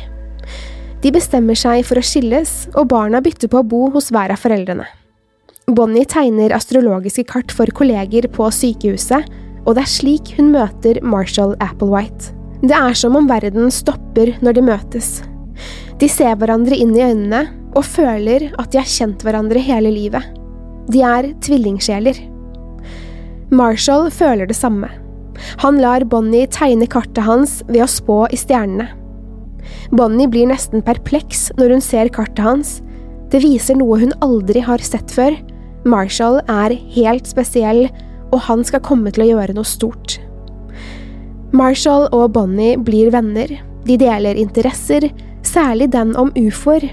De 1.01 1.13
bestemmer 1.15 1.57
seg 1.57 1.87
for 1.89 2.01
å 2.01 2.05
skilles, 2.05 2.69
og 2.77 2.91
barna 2.93 3.23
bytter 3.25 3.49
på 3.51 3.63
å 3.63 3.67
bo 3.67 3.87
hos 3.97 4.13
hver 4.13 4.35
av 4.35 4.43
foreldrene. 4.43 4.87
Bonnie 5.69 6.09
tegner 6.09 6.55
astrologiske 6.57 7.25
kart 7.29 7.53
for 7.53 7.71
kolleger 7.77 8.29
på 8.33 8.49
sykehuset, 8.53 9.25
og 9.65 9.75
det 9.77 9.85
er 9.85 9.93
slik 9.93 10.35
hun 10.39 10.53
møter 10.55 11.01
Marshall 11.03 11.55
Applewhite. 11.65 12.35
Det 12.63 12.75
er 12.75 12.95
som 12.99 13.17
om 13.19 13.29
verden 13.31 13.71
stopper 13.71 14.33
når 14.43 14.59
de 14.59 14.65
møtes. 14.67 15.11
De 15.99 16.09
ser 16.11 16.35
hverandre 16.39 16.77
inn 16.79 16.95
i 16.97 17.05
øynene 17.05 17.45
og 17.77 17.87
føler 17.87 18.49
at 18.59 18.73
de 18.73 18.81
har 18.81 18.89
kjent 18.91 19.23
hverandre 19.27 19.63
hele 19.63 19.93
livet. 19.95 20.25
De 20.91 21.03
er 21.05 21.33
tvillingsjeler. 21.45 22.19
Marshall 23.55 24.09
føler 24.13 24.49
det 24.49 24.57
samme. 24.57 24.91
Han 25.63 25.79
lar 25.83 26.05
Bonnie 26.05 26.49
tegne 26.51 26.89
kartet 26.91 27.23
hans 27.25 27.61
ved 27.69 27.85
å 27.85 27.91
spå 27.91 28.25
i 28.35 28.39
stjernene. 28.41 28.89
Bonnie 29.93 30.29
blir 30.31 30.49
nesten 30.51 30.83
perpleks 30.85 31.49
når 31.59 31.77
hun 31.77 31.85
ser 31.85 32.11
kartet 32.15 32.43
hans. 32.45 32.79
Det 33.33 33.43
viser 33.45 33.79
noe 33.79 34.01
hun 34.01 34.15
aldri 34.25 34.63
har 34.65 34.83
sett 34.85 35.13
før. 35.13 35.37
Marshall 35.89 36.41
er 36.51 36.75
helt 36.97 37.29
spesiell, 37.29 37.87
og 38.33 38.43
han 38.49 38.65
skal 38.67 38.85
komme 38.85 39.13
til 39.15 39.25
å 39.25 39.31
gjøre 39.33 39.57
noe 39.57 39.69
stort. 39.69 40.19
Marshall 41.57 42.09
og 42.13 42.35
Bonnie 42.35 42.77
blir 42.77 43.13
venner. 43.15 43.51
De 43.89 43.97
deler 43.97 44.37
interesser, 44.37 45.09
særlig 45.47 45.91
den 45.95 46.13
om 46.21 46.33
ufoer, 46.37 46.85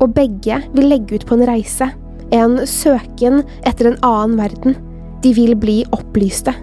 og 0.00 0.14
begge 0.16 0.62
vil 0.72 0.88
legge 0.88 1.18
ut 1.18 1.26
på 1.28 1.36
en 1.36 1.48
reise, 1.48 1.90
en 2.32 2.56
søken 2.68 3.42
etter 3.68 3.90
en 3.90 4.00
annen 4.06 4.38
verden. 4.40 4.78
De 5.24 5.34
vil 5.34 5.56
bli 5.58 5.82
opplyste. 5.96 6.54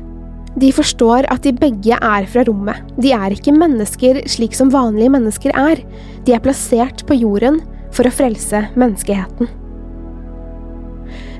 De 0.56 0.70
forstår 0.72 1.28
at 1.34 1.44
de 1.44 1.52
begge 1.52 1.98
er 2.00 2.28
fra 2.32 2.46
rommet. 2.48 2.80
De 3.02 3.12
er 3.12 3.36
ikke 3.36 3.54
mennesker 3.54 4.22
slik 4.32 4.56
som 4.56 4.72
vanlige 4.72 5.12
mennesker 5.12 5.52
er. 5.60 5.84
De 6.24 6.34
er 6.34 6.44
plassert 6.44 7.04
på 7.10 7.18
jorden 7.20 7.60
for 7.92 8.08
å 8.08 8.16
frelse 8.16 8.64
menneskeheten. 8.80 9.52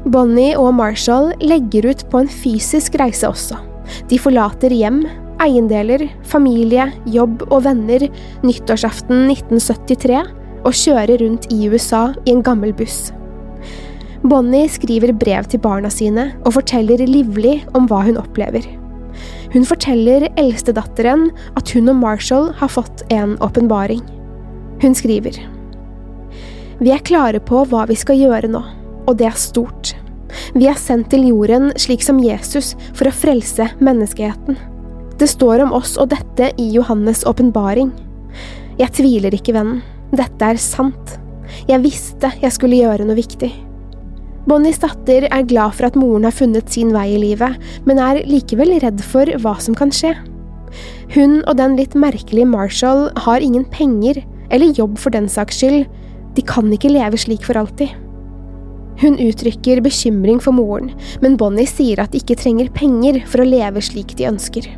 Bonnie 0.06 0.54
og 0.54 0.76
Marshall 0.78 1.32
legger 1.42 1.88
ut 1.90 2.04
på 2.12 2.22
en 2.22 2.30
fysisk 2.30 2.98
reise 3.02 3.26
også. 3.26 3.58
De 4.10 4.20
forlater 4.22 4.74
hjem, 4.74 5.04
eiendeler, 5.42 6.06
familie, 6.30 6.92
jobb 7.10 7.44
og 7.50 7.66
venner 7.66 8.06
nyttårsaften 8.46 9.26
1973 9.34 10.22
og 10.66 10.78
kjører 10.78 11.22
rundt 11.22 11.50
i 11.54 11.66
USA 11.70 12.08
i 12.26 12.36
en 12.36 12.46
gammel 12.46 12.74
buss. 12.78 13.10
Bonnie 14.26 14.70
skriver 14.72 15.14
brev 15.14 15.50
til 15.50 15.62
barna 15.62 15.90
sine 15.94 16.32
og 16.46 16.56
forteller 16.60 17.02
livlig 17.06 17.60
om 17.78 17.90
hva 17.90 18.02
hun 18.06 18.22
opplever. 18.22 18.66
Hun 19.54 19.66
forteller 19.66 20.28
eldstedatteren 20.38 21.30
at 21.58 21.70
hun 21.74 21.90
og 21.92 22.00
Marshall 22.02 22.50
har 22.60 22.74
fått 22.74 23.06
en 23.14 23.38
åpenbaring. 23.46 24.02
Hun 24.82 24.98
skriver 24.98 25.38
Vi 26.82 26.92
er 26.92 27.06
klare 27.08 27.40
på 27.40 27.66
hva 27.70 27.86
vi 27.90 27.98
skal 27.98 28.20
gjøre 28.20 28.50
nå, 28.52 28.66
og 29.06 29.18
det 29.22 29.30
er 29.30 29.40
stort. 29.40 29.95
Vi 30.56 30.70
er 30.72 30.78
sendt 30.80 31.10
til 31.12 31.26
jorden 31.28 31.74
slik 31.76 32.04
som 32.06 32.22
Jesus 32.24 32.78
for 32.96 33.10
å 33.10 33.12
frelse 33.12 33.66
menneskeheten. 33.84 34.56
Det 35.20 35.28
står 35.28 35.66
om 35.66 35.74
oss 35.76 35.98
og 36.00 36.14
dette 36.14 36.54
i 36.56 36.70
Johannes' 36.72 37.26
åpenbaring. 37.28 37.90
Jeg 38.80 38.94
tviler 38.96 39.36
ikke, 39.36 39.52
vennen. 39.56 39.82
Dette 40.16 40.48
er 40.48 40.60
sant. 40.62 41.18
Jeg 41.68 41.84
visste 41.84 42.32
jeg 42.40 42.56
skulle 42.56 42.80
gjøre 42.80 43.04
noe 43.08 43.18
viktig. 43.20 43.50
Bonnies 44.48 44.80
datter 44.80 45.28
er 45.28 45.50
glad 45.50 45.76
for 45.76 45.90
at 45.90 46.00
moren 46.00 46.28
har 46.28 46.36
funnet 46.36 46.72
sin 46.72 46.94
vei 46.96 47.10
i 47.18 47.20
livet, 47.20 47.60
men 47.84 48.00
er 48.00 48.22
likevel 48.24 48.78
redd 48.80 49.04
for 49.04 49.28
hva 49.44 49.58
som 49.60 49.76
kan 49.76 49.92
skje. 49.92 50.14
Hun 51.18 51.42
og 51.42 51.58
den 51.60 51.76
litt 51.76 52.00
merkelige 52.00 52.48
Marshall 52.48 53.10
har 53.28 53.44
ingen 53.44 53.68
penger, 53.76 54.22
eller 54.54 54.72
jobb 54.78 54.96
for 55.04 55.12
den 55.12 55.28
saks 55.28 55.60
skyld, 55.60 55.84
de 56.36 56.48
kan 56.48 56.72
ikke 56.72 56.96
leve 56.96 57.20
slik 57.20 57.44
for 57.44 57.60
alltid. 57.60 57.92
Hun 59.02 59.18
uttrykker 59.20 59.82
bekymring 59.84 60.40
for 60.44 60.56
moren, 60.56 60.94
men 61.24 61.36
Bonnie 61.40 61.68
sier 61.68 62.00
at 62.00 62.14
de 62.14 62.22
ikke 62.22 62.38
trenger 62.40 62.72
penger 62.76 63.20
for 63.28 63.44
å 63.44 63.48
leve 63.48 63.84
slik 63.84 64.16
de 64.20 64.30
ønsker. 64.30 64.70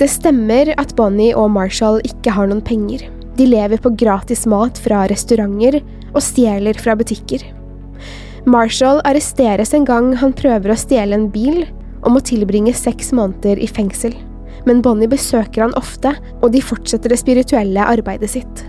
Det 0.00 0.08
stemmer 0.10 0.72
at 0.74 0.96
Bonnie 0.98 1.36
og 1.38 1.52
Marshall 1.54 2.00
ikke 2.06 2.34
har 2.34 2.50
noen 2.50 2.64
penger. 2.66 3.06
De 3.38 3.46
lever 3.46 3.78
på 3.82 3.92
gratis 3.98 4.42
mat 4.50 4.78
fra 4.82 5.04
restauranter 5.10 5.78
og 6.12 6.22
stjeler 6.22 6.78
fra 6.78 6.96
butikker. 6.98 7.44
Marshall 8.44 9.00
arresteres 9.08 9.72
en 9.74 9.86
gang 9.88 10.10
han 10.20 10.34
prøver 10.36 10.74
å 10.74 10.78
stjele 10.78 11.16
en 11.16 11.30
bil, 11.32 11.62
og 12.04 12.12
må 12.12 12.20
tilbringe 12.20 12.74
seks 12.76 13.14
måneder 13.16 13.62
i 13.62 13.68
fengsel. 13.70 14.12
Men 14.68 14.82
Bonnie 14.84 15.08
besøker 15.08 15.64
han 15.64 15.76
ofte, 15.78 16.12
og 16.42 16.52
de 16.52 16.60
fortsetter 16.60 17.12
det 17.12 17.20
spirituelle 17.22 17.86
arbeidet 17.94 18.34
sitt. 18.34 18.64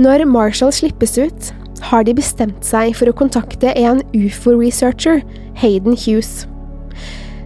Når 0.00 0.26
Marshall 0.28 0.72
slippes 0.72 1.16
ut, 1.20 1.50
har 1.80 2.04
de 2.04 2.14
bestemt 2.16 2.64
seg 2.66 2.94
for 2.98 3.10
å 3.10 3.16
kontakte 3.16 3.72
en 3.78 4.02
ufo-researcher, 4.14 5.22
Hayden 5.60 5.96
Hughes. 5.96 6.46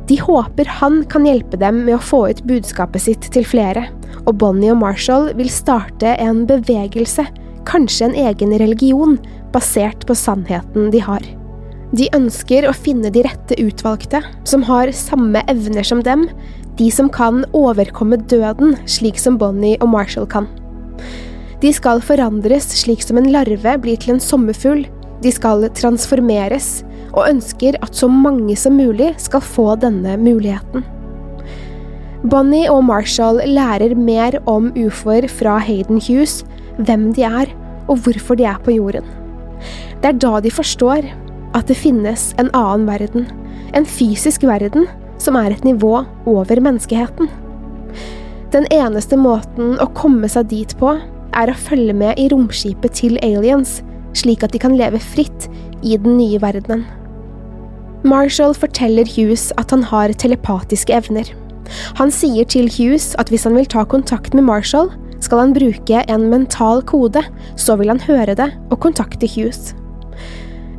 De 0.09 0.19
håper 0.21 0.69
han 0.81 1.03
kan 1.09 1.25
hjelpe 1.25 1.57
dem 1.61 1.85
med 1.87 1.97
å 1.97 2.03
få 2.03 2.27
ut 2.33 2.43
budskapet 2.49 3.07
sitt 3.07 3.31
til 3.33 3.47
flere, 3.49 3.87
og 4.25 4.37
Bonnie 4.41 4.73
og 4.73 4.83
Marshall 4.83 5.31
vil 5.39 5.51
starte 5.53 6.17
en 6.21 6.45
bevegelse, 6.49 7.25
kanskje 7.69 8.11
en 8.11 8.19
egen 8.27 8.53
religion, 8.61 9.17
basert 9.55 10.05
på 10.09 10.17
sannheten 10.19 10.91
de 10.93 11.01
har. 11.05 11.25
De 11.95 12.09
ønsker 12.17 12.67
å 12.67 12.75
finne 12.75 13.13
de 13.15 13.23
rette 13.25 13.57
utvalgte, 13.63 14.21
som 14.49 14.65
har 14.67 14.91
samme 14.97 15.45
evner 15.51 15.87
som 15.87 16.03
dem, 16.05 16.27
de 16.79 16.91
som 16.91 17.09
kan 17.13 17.45
overkomme 17.55 18.19
døden 18.29 18.75
slik 18.91 19.21
som 19.23 19.39
Bonnie 19.39 19.79
og 19.81 19.93
Marshall 19.95 20.27
kan. 20.27 20.49
De 21.65 21.71
skal 21.73 22.03
forandres 22.05 22.67
slik 22.77 23.01
som 23.01 23.17
en 23.17 23.31
larve 23.33 23.79
blir 23.81 23.97
til 23.97 24.19
en 24.19 24.21
sommerfugl, 24.21 24.83
de 25.25 25.31
skal 25.33 25.63
transformeres, 25.73 26.83
og 27.15 27.31
ønsker 27.31 27.79
at 27.81 27.97
så 27.97 28.09
mange 28.11 28.53
som 28.61 28.77
mulig 28.77 29.15
skal 29.23 29.41
få 29.41 29.71
denne 29.81 30.19
muligheten. 30.21 30.85
Bonnie 32.29 32.69
og 32.69 32.83
Marshall 32.85 33.41
lærer 33.49 33.95
mer 33.97 34.37
om 34.51 34.69
ufoer 34.77 35.25
fra 35.33 35.57
Hayden 35.65 36.03
Hughes, 36.05 36.43
hvem 36.85 37.15
de 37.17 37.25
er, 37.25 37.55
og 37.89 38.03
hvorfor 38.05 38.37
de 38.37 38.45
er 38.49 38.61
på 38.65 38.77
jorden. 38.77 39.09
Det 40.03 40.11
er 40.11 40.21
da 40.21 40.43
de 40.45 40.53
forstår 40.53 41.09
at 41.57 41.71
det 41.71 41.79
finnes 41.81 42.27
en 42.37 42.53
annen 42.53 42.85
verden, 42.91 43.25
en 43.73 43.89
fysisk 43.89 44.45
verden, 44.45 44.85
som 45.17 45.41
er 45.41 45.55
et 45.55 45.65
nivå 45.65 46.03
over 46.29 46.61
menneskeheten. 46.61 47.33
Den 48.53 48.69
eneste 48.69 49.17
måten 49.17 49.79
å 49.81 49.89
komme 49.97 50.29
seg 50.29 50.53
dit 50.53 50.77
på, 50.77 50.93
er 51.37 51.51
å 51.51 51.59
følge 51.59 51.95
med 51.97 52.19
i 52.21 52.29
romskipet 52.33 52.97
til 53.01 53.19
aliens, 53.27 53.81
slik 54.15 54.45
at 54.47 54.55
de 54.55 54.61
kan 54.63 54.77
leve 54.79 55.01
fritt 55.03 55.49
i 55.83 55.97
den 55.99 56.19
nye 56.19 56.41
verdenen. 56.43 56.85
Marshall 58.05 58.53
forteller 58.53 59.09
Hughes 59.09 59.49
at 59.61 59.73
han 59.73 59.83
har 59.89 60.13
telepatiske 60.21 60.93
evner. 60.93 61.31
Han 61.97 62.13
sier 62.13 62.45
til 62.45 62.69
Hughes 62.69 63.15
at 63.21 63.31
hvis 63.33 63.47
han 63.49 63.57
vil 63.57 63.69
ta 63.71 63.87
kontakt 63.89 64.37
med 64.37 64.45
Marshall, 64.45 64.91
skal 65.25 65.41
han 65.41 65.55
bruke 65.57 66.03
en 66.13 66.29
mental 66.29 66.83
kode, 66.85 67.23
så 67.57 67.79
vil 67.81 67.89
han 67.89 68.03
høre 68.05 68.37
det 68.37 68.51
og 68.69 68.83
kontakte 68.85 69.31
Hughes. 69.31 69.73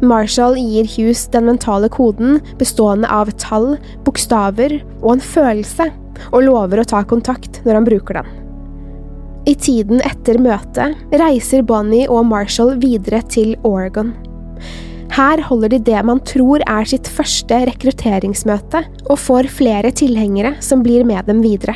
Marshall 0.05 0.57
gir 0.59 0.85
Hughes 0.85 1.25
den 1.33 1.47
mentale 1.49 1.89
koden 1.89 2.41
bestående 2.59 3.09
av 3.09 3.31
tall, 3.41 3.73
bokstaver 4.05 4.81
og 5.01 5.15
en 5.15 5.27
følelse, 5.33 5.89
og 6.31 6.45
lover 6.45 6.83
å 6.83 6.89
ta 6.93 7.01
kontakt 7.07 7.63
når 7.65 7.79
han 7.79 7.87
bruker 7.89 8.21
den. 8.21 8.44
I 9.45 9.53
tiden 9.53 9.99
etter 10.01 10.39
møtet 10.41 10.95
reiser 11.21 11.61
Bonnie 11.61 12.07
og 12.09 12.23
Marshall 12.25 12.71
videre 12.81 13.19
til 13.29 13.53
Oregon. 13.67 14.15
Her 15.13 15.43
holder 15.45 15.69
de 15.75 15.77
det 15.85 15.99
man 16.07 16.17
tror 16.25 16.63
er 16.65 16.87
sitt 16.89 17.05
første 17.05 17.59
rekrutteringsmøte, 17.69 18.81
og 19.05 19.19
får 19.21 19.51
flere 19.53 19.91
tilhengere 19.93 20.55
som 20.65 20.81
blir 20.83 21.05
med 21.05 21.29
dem 21.29 21.43
videre. 21.45 21.75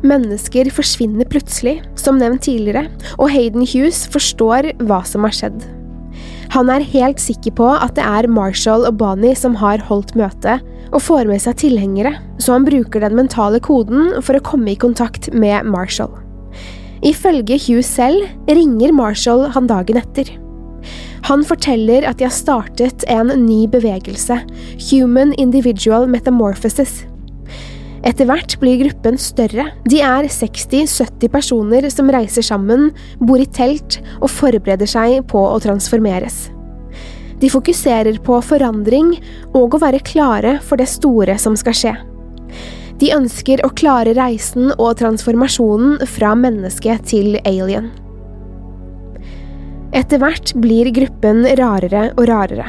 Mennesker 0.00 0.70
forsvinner 0.72 1.28
plutselig, 1.28 1.82
som 1.98 2.16
nevnt 2.22 2.46
tidligere, 2.46 2.86
og 3.18 3.34
Hayden 3.34 3.66
Hughes 3.68 4.06
forstår 4.08 4.70
hva 4.88 5.02
som 5.04 5.26
har 5.26 5.36
skjedd. 5.36 5.66
Han 6.54 6.72
er 6.72 6.86
helt 6.94 7.20
sikker 7.20 7.52
på 7.58 7.66
at 7.68 7.98
det 7.98 8.06
er 8.06 8.30
Marshall 8.32 8.86
og 8.88 8.96
Bonnie 9.02 9.36
som 9.36 9.58
har 9.60 9.82
holdt 9.90 10.14
møte, 10.16 10.56
og 10.88 11.04
får 11.04 11.28
med 11.28 11.44
seg 11.44 11.60
tilhengere, 11.66 12.14
så 12.40 12.56
han 12.56 12.64
bruker 12.64 13.04
den 13.04 13.18
mentale 13.18 13.60
koden 13.60 14.22
for 14.22 14.38
å 14.38 14.46
komme 14.46 14.72
i 14.72 14.80
kontakt 14.80 15.28
med 15.36 15.68
Marshall. 15.68 16.16
Ifølge 17.06 17.58
Hugh 17.62 17.84
selv 17.86 18.26
ringer 18.48 18.92
Marshall 18.96 19.46
han 19.54 19.68
dagen 19.70 20.00
etter. 20.00 20.30
Han 21.28 21.44
forteller 21.44 22.06
at 22.08 22.18
de 22.18 22.26
har 22.26 22.34
startet 22.34 23.04
en 23.10 23.30
ny 23.44 23.66
bevegelse, 23.70 24.40
Human 24.90 25.34
Individual 25.38 26.08
Metamorphosis. 26.10 27.04
Etter 28.06 28.28
hvert 28.28 28.54
blir 28.62 28.78
gruppen 28.80 29.18
større. 29.18 29.66
De 29.90 29.98
er 30.00 30.28
60–70 30.30 31.30
personer 31.32 31.88
som 31.90 32.10
reiser 32.14 32.46
sammen, 32.46 32.92
bor 33.20 33.42
i 33.42 33.48
telt 33.50 33.98
og 34.20 34.30
forbereder 34.30 34.88
seg 34.88 35.24
på 35.30 35.42
å 35.42 35.58
transformeres. 35.62 36.46
De 37.38 37.50
fokuserer 37.50 38.18
på 38.24 38.38
forandring 38.42 39.12
og 39.54 39.76
å 39.76 39.82
være 39.82 40.02
klare 40.06 40.56
for 40.64 40.80
det 40.80 40.88
store 40.90 41.36
som 41.38 41.58
skal 41.58 41.76
skje. 41.76 41.94
De 42.98 43.12
ønsker 43.14 43.62
å 43.62 43.70
klare 43.78 44.14
reisen 44.18 44.72
og 44.74 44.96
transformasjonen 44.98 46.02
fra 46.10 46.34
menneske 46.38 46.96
til 47.06 47.38
alien. 47.46 47.92
Etter 49.94 50.20
hvert 50.20 50.52
blir 50.60 50.90
gruppen 50.94 51.46
rarere 51.58 52.08
og 52.16 52.26
rarere. 52.28 52.66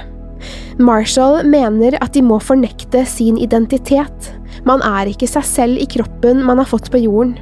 Marshall 0.79 1.41
mener 1.49 1.97
at 1.99 2.13
de 2.15 2.21
må 2.23 2.37
fornekte 2.39 3.01
sin 3.09 3.39
identitet. 3.41 4.29
Man 4.69 4.83
er 4.85 5.09
ikke 5.11 5.27
seg 5.27 5.47
selv 5.47 5.81
i 5.81 5.87
kroppen 5.89 6.45
man 6.45 6.61
har 6.61 6.69
fått 6.69 6.87
på 6.93 7.01
jorden. 7.03 7.35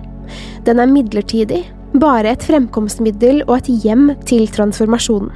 Den 0.66 0.82
er 0.82 0.90
midlertidig, 0.90 1.62
bare 2.02 2.34
et 2.34 2.46
fremkomstmiddel 2.48 3.44
og 3.46 3.60
et 3.60 3.70
hjem 3.84 4.10
til 4.28 4.48
transformasjonen. 4.52 5.30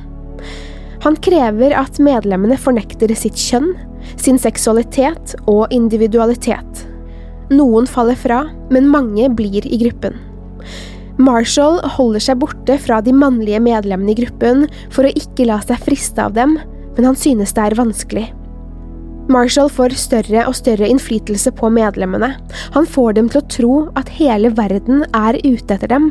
Han 1.01 1.17
krever 1.25 1.73
at 1.77 1.97
medlemmene 2.01 2.57
fornekter 2.61 3.13
sitt 3.17 3.37
kjønn, 3.39 3.73
sin 4.21 4.37
seksualitet 4.41 5.35
og 5.49 5.71
individualitet. 5.73 6.85
Noen 7.51 7.87
faller 7.89 8.15
fra, 8.15 8.45
men 8.71 8.87
mange 8.87 9.27
blir 9.35 9.65
i 9.67 9.79
gruppen. 9.81 10.15
Marshall 11.21 11.81
holder 11.97 12.23
seg 12.23 12.39
borte 12.41 12.77
fra 12.81 13.01
de 13.03 13.13
mannlige 13.13 13.59
medlemmene 13.61 14.13
i 14.13 14.19
gruppen 14.21 14.67
for 14.93 15.05
å 15.05 15.15
ikke 15.17 15.45
la 15.49 15.59
seg 15.63 15.81
friste 15.83 16.23
av 16.23 16.37
dem, 16.37 16.55
men 16.95 17.09
han 17.09 17.17
synes 17.19 17.53
det 17.55 17.65
er 17.65 17.77
vanskelig. 17.77 18.29
Marshall 19.31 19.69
får 19.71 19.93
større 19.99 20.43
og 20.49 20.55
større 20.57 20.87
innflytelse 20.89 21.53
på 21.55 21.69
medlemmene. 21.71 22.33
Han 22.73 22.87
får 22.89 23.15
dem 23.19 23.29
til 23.31 23.41
å 23.41 23.49
tro 23.53 23.75
at 23.99 24.09
hele 24.17 24.51
verden 24.57 25.05
er 25.15 25.37
ute 25.43 25.75
etter 25.75 25.91
dem, 25.91 26.09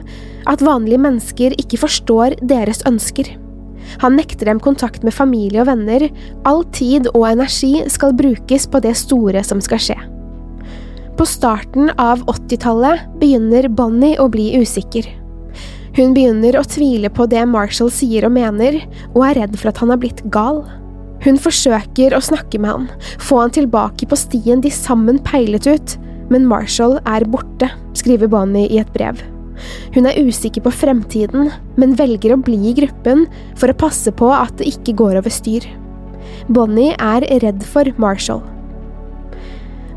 at 0.49 0.63
vanlige 0.65 1.01
mennesker 1.03 1.57
ikke 1.61 1.83
forstår 1.83 2.39
deres 2.53 2.85
ønsker. 2.89 3.33
Han 4.05 4.17
nekter 4.21 4.47
dem 4.47 4.61
kontakt 4.63 5.03
med 5.05 5.17
familie 5.17 5.65
og 5.65 5.71
venner, 5.73 6.07
all 6.47 6.63
tid 6.77 7.11
og 7.15 7.27
energi 7.33 7.81
skal 7.91 8.15
brukes 8.17 8.69
på 8.71 8.85
det 8.85 8.95
store 9.01 9.43
som 9.45 9.61
skal 9.65 9.83
skje. 9.83 9.99
På 11.21 11.27
starten 11.27 11.91
av 12.01 12.23
80-tallet 12.33 13.01
begynner 13.21 13.67
Bonnie 13.69 14.17
å 14.17 14.25
bli 14.33 14.55
usikker. 14.57 15.05
Hun 15.93 16.15
begynner 16.17 16.57
å 16.57 16.63
tvile 16.65 17.11
på 17.13 17.27
det 17.29 17.43
Marshall 17.45 17.91
sier 17.93 18.25
og 18.25 18.33
mener, 18.33 18.79
og 19.11 19.27
er 19.27 19.37
redd 19.43 19.59
for 19.61 19.69
at 19.69 19.83
han 19.83 19.91
har 19.93 19.99
blitt 20.01 20.23
gal. 20.33 20.63
Hun 21.21 21.37
forsøker 21.37 22.17
å 22.17 22.23
snakke 22.25 22.57
med 22.65 22.73
han, 22.73 22.87
få 23.21 23.43
han 23.43 23.53
tilbake 23.53 24.09
på 24.09 24.17
stien 24.17 24.63
de 24.65 24.73
sammen 24.73 25.19
peilet 25.27 25.69
ut, 25.69 25.93
men 26.33 26.47
Marshall 26.49 26.97
er 27.05 27.27
borte, 27.29 27.69
skriver 28.01 28.31
Bonnie 28.33 28.71
i 28.73 28.79
et 28.81 28.93
brev. 28.95 29.21
Hun 29.93 30.09
er 30.09 30.23
usikker 30.25 30.65
på 30.65 30.73
fremtiden, 30.73 31.51
men 31.77 31.93
velger 32.01 32.33
å 32.33 32.41
bli 32.47 32.63
i 32.71 32.73
gruppen 32.81 33.27
for 33.61 33.69
å 33.69 33.77
passe 33.85 34.09
på 34.09 34.33
at 34.39 34.57
det 34.57 34.73
ikke 34.73 34.97
går 35.03 35.21
over 35.21 35.37
styr. 35.37 35.69
Bonnie 36.49 36.97
er 36.97 37.29
redd 37.45 37.61
for 37.75 37.93
Marshall. 38.01 38.41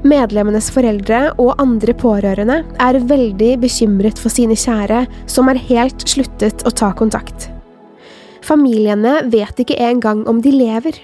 Medlemmenes 0.03 0.67
foreldre 0.75 1.29
og 1.39 1.53
andre 1.63 1.93
pårørende 1.95 2.57
er 2.83 2.99
veldig 3.07 3.53
bekymret 3.61 4.19
for 4.19 4.33
sine 4.33 4.57
kjære, 4.59 5.05
som 5.31 5.47
har 5.47 5.61
helt 5.69 6.03
sluttet 6.11 6.65
å 6.67 6.73
ta 6.75 6.91
kontakt. 6.99 7.47
Familiene 8.43 9.21
vet 9.31 9.61
ikke 9.63 9.79
engang 9.79 10.25
om 10.27 10.41
de 10.43 10.51
lever. 10.51 10.99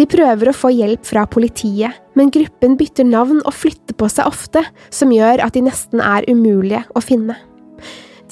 De 0.00 0.06
prøver 0.08 0.48
å 0.48 0.56
få 0.56 0.70
hjelp 0.72 1.04
fra 1.04 1.26
politiet, 1.28 1.92
men 2.16 2.32
gruppen 2.32 2.78
bytter 2.80 3.04
navn 3.04 3.42
og 3.42 3.52
flytter 3.52 3.98
på 3.98 4.08
seg 4.08 4.30
ofte, 4.30 4.64
som 4.88 5.12
gjør 5.12 5.44
at 5.44 5.58
de 5.58 5.66
nesten 5.66 6.00
er 6.00 6.24
umulige 6.30 6.86
å 6.96 7.04
finne. 7.04 7.36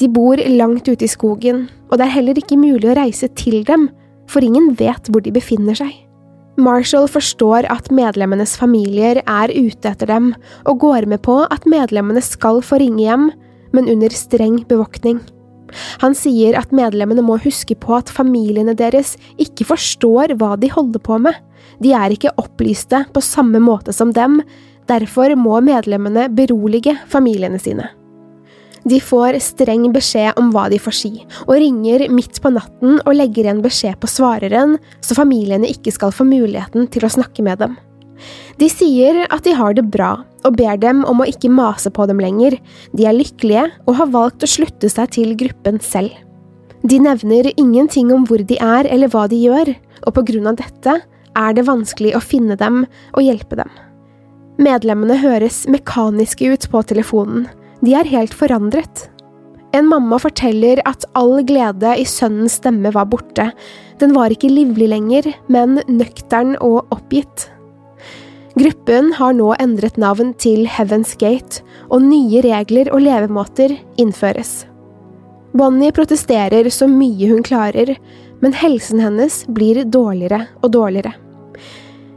De 0.01 0.09
bor 0.09 0.41
langt 0.49 0.89
ute 0.89 1.05
i 1.05 1.13
skogen, 1.13 1.67
og 1.91 1.99
det 1.99 2.09
er 2.09 2.17
heller 2.17 2.41
ikke 2.41 2.61
mulig 2.61 2.89
å 2.89 2.97
reise 2.97 3.29
til 3.37 3.65
dem, 3.69 3.91
for 4.31 4.45
ingen 4.45 4.73
vet 4.81 5.13
hvor 5.13 5.21
de 5.25 5.35
befinner 5.35 5.77
seg. 5.77 6.06
Marshall 6.57 7.09
forstår 7.11 7.67
at 7.73 7.91
medlemmenes 7.93 8.55
familier 8.57 9.21
er 9.23 9.53
ute 9.53 9.91
etter 9.91 10.09
dem, 10.09 10.31
og 10.65 10.81
går 10.85 11.09
med 11.11 11.21
på 11.27 11.43
at 11.45 11.67
medlemmene 11.69 12.23
skal 12.25 12.63
få 12.65 12.81
ringe 12.81 13.05
hjem, 13.05 13.27
men 13.77 13.91
under 13.93 14.13
streng 14.15 14.63
bevoktning. 14.69 15.21
Han 16.01 16.15
sier 16.17 16.57
at 16.57 16.73
medlemmene 16.75 17.25
må 17.27 17.37
huske 17.43 17.77
på 17.77 17.97
at 17.99 18.13
familiene 18.13 18.77
deres 18.79 19.17
ikke 19.43 19.67
forstår 19.69 20.37
hva 20.41 20.55
de 20.61 20.71
holder 20.73 21.03
på 21.03 21.19
med, 21.27 21.37
de 21.83 21.93
er 21.93 22.15
ikke 22.15 22.33
opplyste 22.41 23.03
på 23.13 23.25
samme 23.25 23.61
måte 23.61 23.93
som 23.93 24.15
dem, 24.17 24.41
derfor 24.89 25.35
må 25.37 25.61
medlemmene 25.67 26.31
berolige 26.33 26.97
familiene 27.11 27.61
sine. 27.61 27.91
De 28.87 29.01
får 29.03 29.41
streng 29.43 29.89
beskjed 29.95 30.37
om 30.39 30.53
hva 30.55 30.69
de 30.71 30.79
får 30.79 30.95
si, 30.95 31.11
og 31.49 31.57
ringer 31.59 32.07
midt 32.13 32.39
på 32.43 32.53
natten 32.55 33.01
og 33.01 33.17
legger 33.19 33.49
igjen 33.49 33.65
beskjed 33.65 33.99
på 33.99 34.11
svareren, 34.11 34.77
så 35.03 35.17
familiene 35.19 35.67
ikke 35.73 35.91
skal 35.95 36.15
få 36.15 36.27
muligheten 36.29 36.87
til 36.95 37.07
å 37.07 37.11
snakke 37.11 37.43
med 37.43 37.65
dem. 37.65 37.75
De 38.61 38.69
sier 38.71 39.25
at 39.27 39.43
de 39.45 39.57
har 39.59 39.75
det 39.77 39.89
bra, 39.93 40.13
og 40.47 40.55
ber 40.57 40.79
dem 40.81 41.03
om 41.09 41.21
å 41.21 41.27
ikke 41.29 41.51
mase 41.53 41.91
på 41.91 42.07
dem 42.09 42.23
lenger, 42.23 42.57
de 42.95 43.09
er 43.09 43.19
lykkelige 43.19 43.67
og 43.89 43.99
har 43.99 44.15
valgt 44.15 44.47
å 44.47 44.51
slutte 44.51 44.89
seg 44.93 45.11
til 45.19 45.35
gruppen 45.39 45.83
selv. 45.83 46.15
De 46.87 47.01
nevner 47.03 47.51
ingenting 47.57 48.13
om 48.15 48.25
hvor 48.29 48.39
de 48.47 48.61
er 48.63 48.87
eller 48.87 49.11
hva 49.11 49.27
de 49.27 49.43
gjør, 49.43 49.75
og 50.07 50.15
på 50.15 50.27
grunn 50.31 50.47
av 50.53 50.61
dette 50.63 51.01
er 51.37 51.57
det 51.59 51.67
vanskelig 51.67 52.15
å 52.15 52.23
finne 52.23 52.55
dem 52.61 52.85
og 52.87 53.25
hjelpe 53.25 53.59
dem. 53.59 53.71
Medlemmene 54.63 55.19
høres 55.21 55.65
mekaniske 55.69 56.55
ut 56.55 56.71
på 56.73 56.81
telefonen, 56.89 57.49
de 57.87 57.95
er 57.95 58.09
helt 58.11 58.35
forandret. 58.35 59.07
En 59.77 59.87
mamma 59.91 60.19
forteller 60.19 60.81
at 60.89 61.05
all 61.19 61.43
glede 61.47 61.93
i 62.01 62.07
sønnens 62.09 62.59
stemme 62.61 62.91
var 62.95 63.09
borte, 63.11 63.51
den 64.01 64.15
var 64.17 64.33
ikke 64.33 64.51
livlig 64.51 64.89
lenger, 64.91 65.29
men 65.53 65.79
nøktern 65.89 66.57
og 66.65 66.89
oppgitt. 66.95 67.51
Gruppen 68.57 69.11
har 69.19 69.35
nå 69.37 69.51
endret 69.61 69.99
navn 70.01 70.33
til 70.41 70.65
Heaven's 70.71 71.13
Gate, 71.21 71.61
og 71.93 72.07
nye 72.07 72.41
regler 72.45 72.89
og 72.89 73.05
levemåter 73.05 73.77
innføres. 74.01 74.65
Bonnie 75.57 75.93
protesterer 75.93 76.69
så 76.73 76.89
mye 76.89 77.29
hun 77.31 77.45
klarer, 77.45 77.95
men 78.41 78.57
helsen 78.57 79.01
hennes 79.01 79.43
blir 79.53 79.85
dårligere 79.85 80.47
og 80.63 80.73
dårligere. 80.73 81.13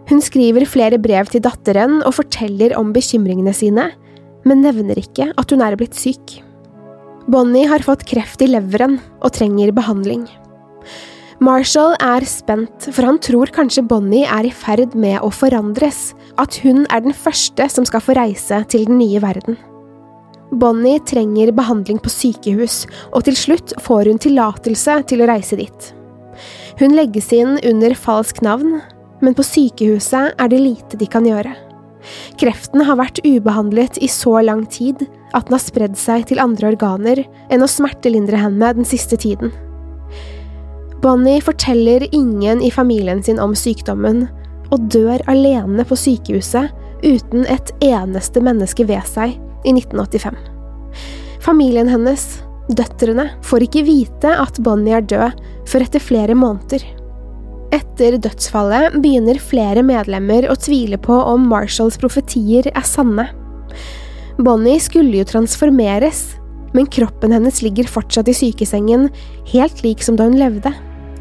Hun 0.10 0.24
skriver 0.24 0.66
flere 0.66 0.98
brev 1.00 1.28
til 1.30 1.44
datteren 1.46 2.00
og 2.02 2.16
forteller 2.18 2.74
om 2.80 2.96
bekymringene 2.96 3.54
sine, 3.56 3.92
men 4.48 4.64
nevner 4.64 5.00
ikke 5.00 5.32
at 5.36 5.52
hun 5.54 5.64
er 5.66 5.78
blitt 5.80 5.98
syk. 5.98 6.40
Bonnie 7.30 7.68
har 7.70 7.84
fått 7.86 8.08
kreft 8.10 8.42
i 8.42 8.50
leveren 8.50 8.98
og 9.20 9.34
trenger 9.36 9.74
behandling. 9.76 10.26
Marshall 11.40 11.94
er 12.04 12.26
spent, 12.28 12.90
for 12.92 13.06
han 13.08 13.20
tror 13.24 13.52
kanskje 13.56 13.86
Bonnie 13.88 14.28
er 14.28 14.50
i 14.50 14.52
ferd 14.52 14.96
med 15.00 15.22
å 15.24 15.30
forandres, 15.32 16.10
at 16.42 16.58
hun 16.66 16.84
er 16.92 17.06
den 17.06 17.16
første 17.16 17.70
som 17.72 17.88
skal 17.88 18.04
få 18.04 18.18
reise 18.18 18.60
til 18.72 18.90
den 18.90 19.00
nye 19.00 19.22
verden. 19.24 19.56
Bonnie 20.52 21.00
trenger 21.06 21.54
behandling 21.56 22.02
på 22.04 22.12
sykehus, 22.12 22.82
og 23.14 23.24
til 23.30 23.38
slutt 23.38 23.76
får 23.86 24.10
hun 24.10 24.20
tillatelse 24.20 24.98
til 25.08 25.24
å 25.24 25.30
reise 25.30 25.60
dit. 25.60 25.90
Hun 26.82 26.98
legges 26.98 27.32
inn 27.36 27.60
under 27.70 27.96
falsk 27.96 28.42
navn, 28.44 28.80
men 29.24 29.36
på 29.38 29.46
sykehuset 29.46 30.36
er 30.36 30.52
det 30.52 30.64
lite 30.64 31.00
de 31.00 31.08
kan 31.08 31.28
gjøre. 31.28 31.54
Kreften 32.40 32.84
har 32.88 33.00
vært 33.00 33.22
ubehandlet 33.26 34.00
i 34.04 34.10
så 34.12 34.40
lang 34.46 34.66
tid 34.72 35.06
at 35.36 35.48
den 35.48 35.56
har 35.56 35.64
spredd 35.64 35.98
seg 36.00 36.28
til 36.30 36.42
andre 36.42 36.72
organer 36.74 37.24
enn 37.52 37.64
å 37.66 37.70
smertelindre 37.70 38.40
henne 38.40 38.74
den 38.78 38.88
siste 38.88 39.20
tiden. 39.20 39.54
Bonnie 41.00 41.40
forteller 41.44 42.04
ingen 42.12 42.62
i 42.62 42.72
familien 42.72 43.24
sin 43.24 43.40
om 43.40 43.56
sykdommen, 43.56 44.26
og 44.70 44.90
dør 44.92 45.22
alene 45.32 45.86
på 45.88 45.98
sykehuset 45.98 46.74
uten 47.02 47.46
et 47.50 47.72
eneste 47.86 48.44
menneske 48.44 48.86
ved 48.86 49.06
seg 49.08 49.38
i 49.66 49.74
1985. 49.74 50.36
Familien 51.44 51.90
hennes, 51.90 52.26
døtrene, 52.68 53.30
får 53.48 53.66
ikke 53.66 53.86
vite 53.88 54.36
at 54.44 54.60
Bonnie 54.64 54.98
er 55.00 55.08
død 55.08 55.40
før 55.70 55.88
etter 55.88 56.04
flere 56.04 56.36
måneder. 56.38 56.84
Etter 57.76 58.18
dødsfallet 58.18 58.98
begynner 59.04 59.40
flere 59.42 59.84
medlemmer 59.86 60.48
å 60.50 60.58
tvile 60.58 60.98
på 61.02 61.14
om 61.14 61.48
Marshalls 61.52 62.00
profetier 62.02 62.72
er 62.74 62.86
sanne. 62.88 63.28
Bonnie 64.40 64.80
skulle 64.82 65.20
jo 65.20 65.28
transformeres, 65.28 66.24
men 66.74 66.88
kroppen 66.90 67.34
hennes 67.36 67.64
ligger 67.66 67.90
fortsatt 67.90 68.30
i 68.32 68.38
sykesengen, 68.38 69.10
helt 69.52 69.84
lik 69.86 70.06
som 70.06 70.18
da 70.18 70.30
hun 70.30 70.40
levde 70.40 70.74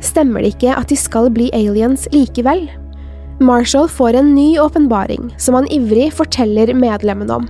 stemmer 0.04 0.44
det 0.44 0.54
ikke 0.56 0.74
at 0.78 0.90
de 0.90 0.98
skal 0.98 1.30
bli 1.34 1.48
aliens 1.56 2.06
likevel. 2.14 2.66
Marshall 3.42 3.88
får 3.90 4.18
en 4.18 4.32
ny 4.34 4.58
åpenbaring 4.58 5.30
som 5.38 5.56
han 5.58 5.68
ivrig 5.74 6.10
forteller 6.14 6.72
medlemmene 6.74 7.40
om. 7.42 7.48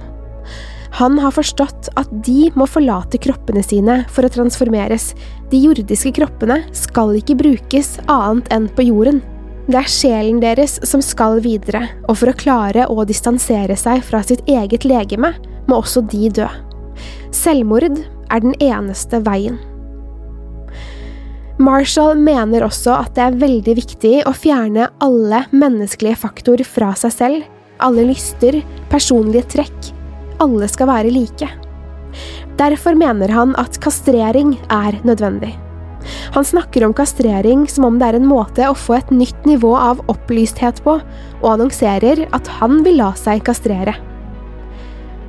Han 0.96 1.18
har 1.20 1.34
forstått 1.36 1.90
at 2.00 2.10
de 2.24 2.48
må 2.56 2.66
forlate 2.66 3.20
kroppene 3.20 3.62
sine 3.62 4.00
for 4.12 4.26
å 4.26 4.32
transformeres. 4.32 5.12
De 5.52 5.60
jordiske 5.60 6.14
kroppene 6.16 6.62
skal 6.76 7.14
ikke 7.18 7.36
brukes 7.38 7.98
annet 8.08 8.48
enn 8.54 8.70
på 8.72 8.88
jorden. 8.88 9.20
Det 9.68 9.76
er 9.82 9.90
sjelen 9.92 10.40
deres 10.40 10.78
som 10.88 11.02
skal 11.04 11.42
videre, 11.44 11.84
og 12.08 12.16
for 12.22 12.32
å 12.32 12.38
klare 12.40 12.86
å 12.88 13.04
distansere 13.08 13.76
seg 13.76 14.00
fra 14.06 14.22
sitt 14.24 14.46
eget 14.48 14.86
legeme, 14.88 15.34
må 15.68 15.82
også 15.82 16.06
de 16.08 16.30
dø. 16.40 16.46
Selvmord 17.36 18.00
er 18.00 18.40
den 18.40 18.56
eneste 18.64 19.20
veien. 19.26 19.60
Marshall 21.58 22.14
mener 22.16 22.62
også 22.64 22.94
at 22.94 23.16
det 23.18 23.24
er 23.26 23.38
veldig 23.40 23.74
viktig 23.80 24.14
å 24.30 24.32
fjerne 24.32 24.88
alle 25.04 25.42
menneskelige 25.50 26.20
faktorer 26.22 26.64
fra 26.64 26.92
seg 26.96 27.12
selv, 27.12 27.46
alle 27.82 28.06
lyster, 28.08 28.60
personlige 28.88 29.58
trekk. 29.58 29.97
Alle 30.42 30.68
skal 30.70 30.90
være 30.90 31.14
like. 31.14 31.48
Derfor 32.58 32.96
mener 32.98 33.30
han 33.30 33.54
at 33.60 33.78
kastrering 33.82 34.56
er 34.70 34.98
nødvendig. 35.06 35.54
Han 36.34 36.44
snakker 36.44 36.84
om 36.86 36.94
kastrering 36.94 37.66
som 37.70 37.86
om 37.88 37.98
det 37.98 38.08
er 38.08 38.18
en 38.18 38.28
måte 38.28 38.66
å 38.68 38.76
få 38.76 38.98
et 38.98 39.10
nytt 39.14 39.46
nivå 39.48 39.74
av 39.76 40.00
opplysthet 40.10 40.80
på, 40.84 40.98
og 41.42 41.48
annonserer 41.52 42.26
at 42.34 42.50
han 42.58 42.82
vil 42.86 43.00
la 43.02 43.12
seg 43.18 43.44
kastrere. 43.46 43.94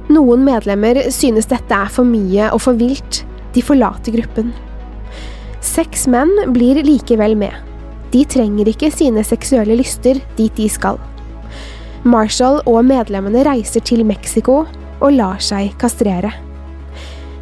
Noen 0.09 0.41
medlemmer 0.45 1.03
synes 1.13 1.49
dette 1.49 1.75
er 1.75 1.91
for 1.93 2.07
mye 2.07 2.49
og 2.53 2.63
for 2.65 2.77
vilt. 2.79 3.23
De 3.53 3.61
forlater 3.65 4.15
gruppen. 4.15 4.53
Seks 5.65 6.07
menn 6.09 6.31
blir 6.53 6.79
likevel 6.85 7.35
med. 7.37 7.53
De 8.13 8.23
trenger 8.25 8.69
ikke 8.71 8.89
sine 8.93 9.21
seksuelle 9.25 9.77
lyster 9.77 10.17
dit 10.37 10.53
de 10.57 10.69
skal. 10.71 10.97
Marshall 12.07 12.61
og 12.69 12.81
medlemmene 12.87 13.43
reiser 13.45 13.83
til 13.85 14.05
Mexico 14.07 14.63
og 14.99 15.15
lar 15.17 15.41
seg 15.43 15.73
kastrere. 15.81 16.31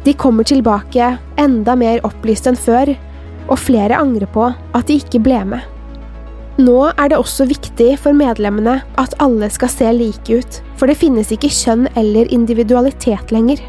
De 0.04 0.14
kommer 0.14 0.46
tilbake 0.46 1.16
enda 1.40 1.74
mer 1.76 2.00
opplyst 2.06 2.46
enn 2.48 2.58
før, 2.58 2.94
og 3.48 3.60
flere 3.60 3.96
angrer 3.98 4.28
på 4.32 4.46
at 4.48 4.88
de 4.88 4.98
ikke 5.00 5.20
ble 5.24 5.40
med. 5.54 5.64
Nå 6.58 6.88
er 6.90 7.10
det 7.10 7.18
også 7.20 7.46
viktig 7.46 7.92
for 8.02 8.16
medlemmene 8.16 8.80
at 8.98 9.14
alle 9.22 9.46
skal 9.54 9.70
se 9.70 9.90
like 9.94 10.40
ut, 10.40 10.58
for 10.78 10.90
det 10.90 10.98
finnes 10.98 11.30
ikke 11.34 11.50
kjønn 11.54 11.86
eller 11.98 12.30
individualitet 12.34 13.30
lenger. 13.34 13.62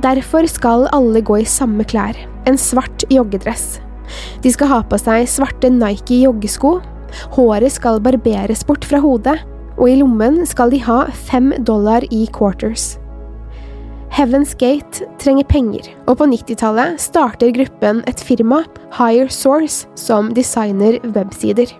Derfor 0.00 0.46
skal 0.48 0.86
alle 0.94 1.20
gå 1.20 1.40
i 1.42 1.48
samme 1.48 1.84
klær, 1.84 2.16
en 2.46 2.58
svart 2.58 3.04
joggedress. 3.10 3.80
De 4.42 4.52
skal 4.54 4.70
ha 4.70 4.80
på 4.86 4.98
seg 5.02 5.26
svarte 5.28 5.70
Nike 5.72 6.22
joggesko, 6.22 6.78
håret 7.34 7.74
skal 7.74 8.00
barberes 8.02 8.62
bort 8.66 8.86
fra 8.86 9.02
hodet, 9.02 9.36
og 9.80 9.88
i 9.88 9.96
lommen 9.96 10.42
skal 10.48 10.72
de 10.72 10.80
ha 10.84 11.06
fem 11.30 11.54
dollar 11.64 12.04
i 12.12 12.26
quarters. 12.36 12.98
Heaven's 14.10 14.52
Gate 14.58 15.06
trenger 15.22 15.46
penger, 15.48 15.86
og 16.10 16.18
på 16.20 16.26
90-tallet 16.28 16.98
starter 17.00 17.52
gruppen 17.54 18.02
et 18.10 18.20
firma, 18.20 18.64
Higher 18.92 19.30
Source, 19.32 19.86
som 19.96 20.34
designer 20.36 20.98
websider. 21.14 21.70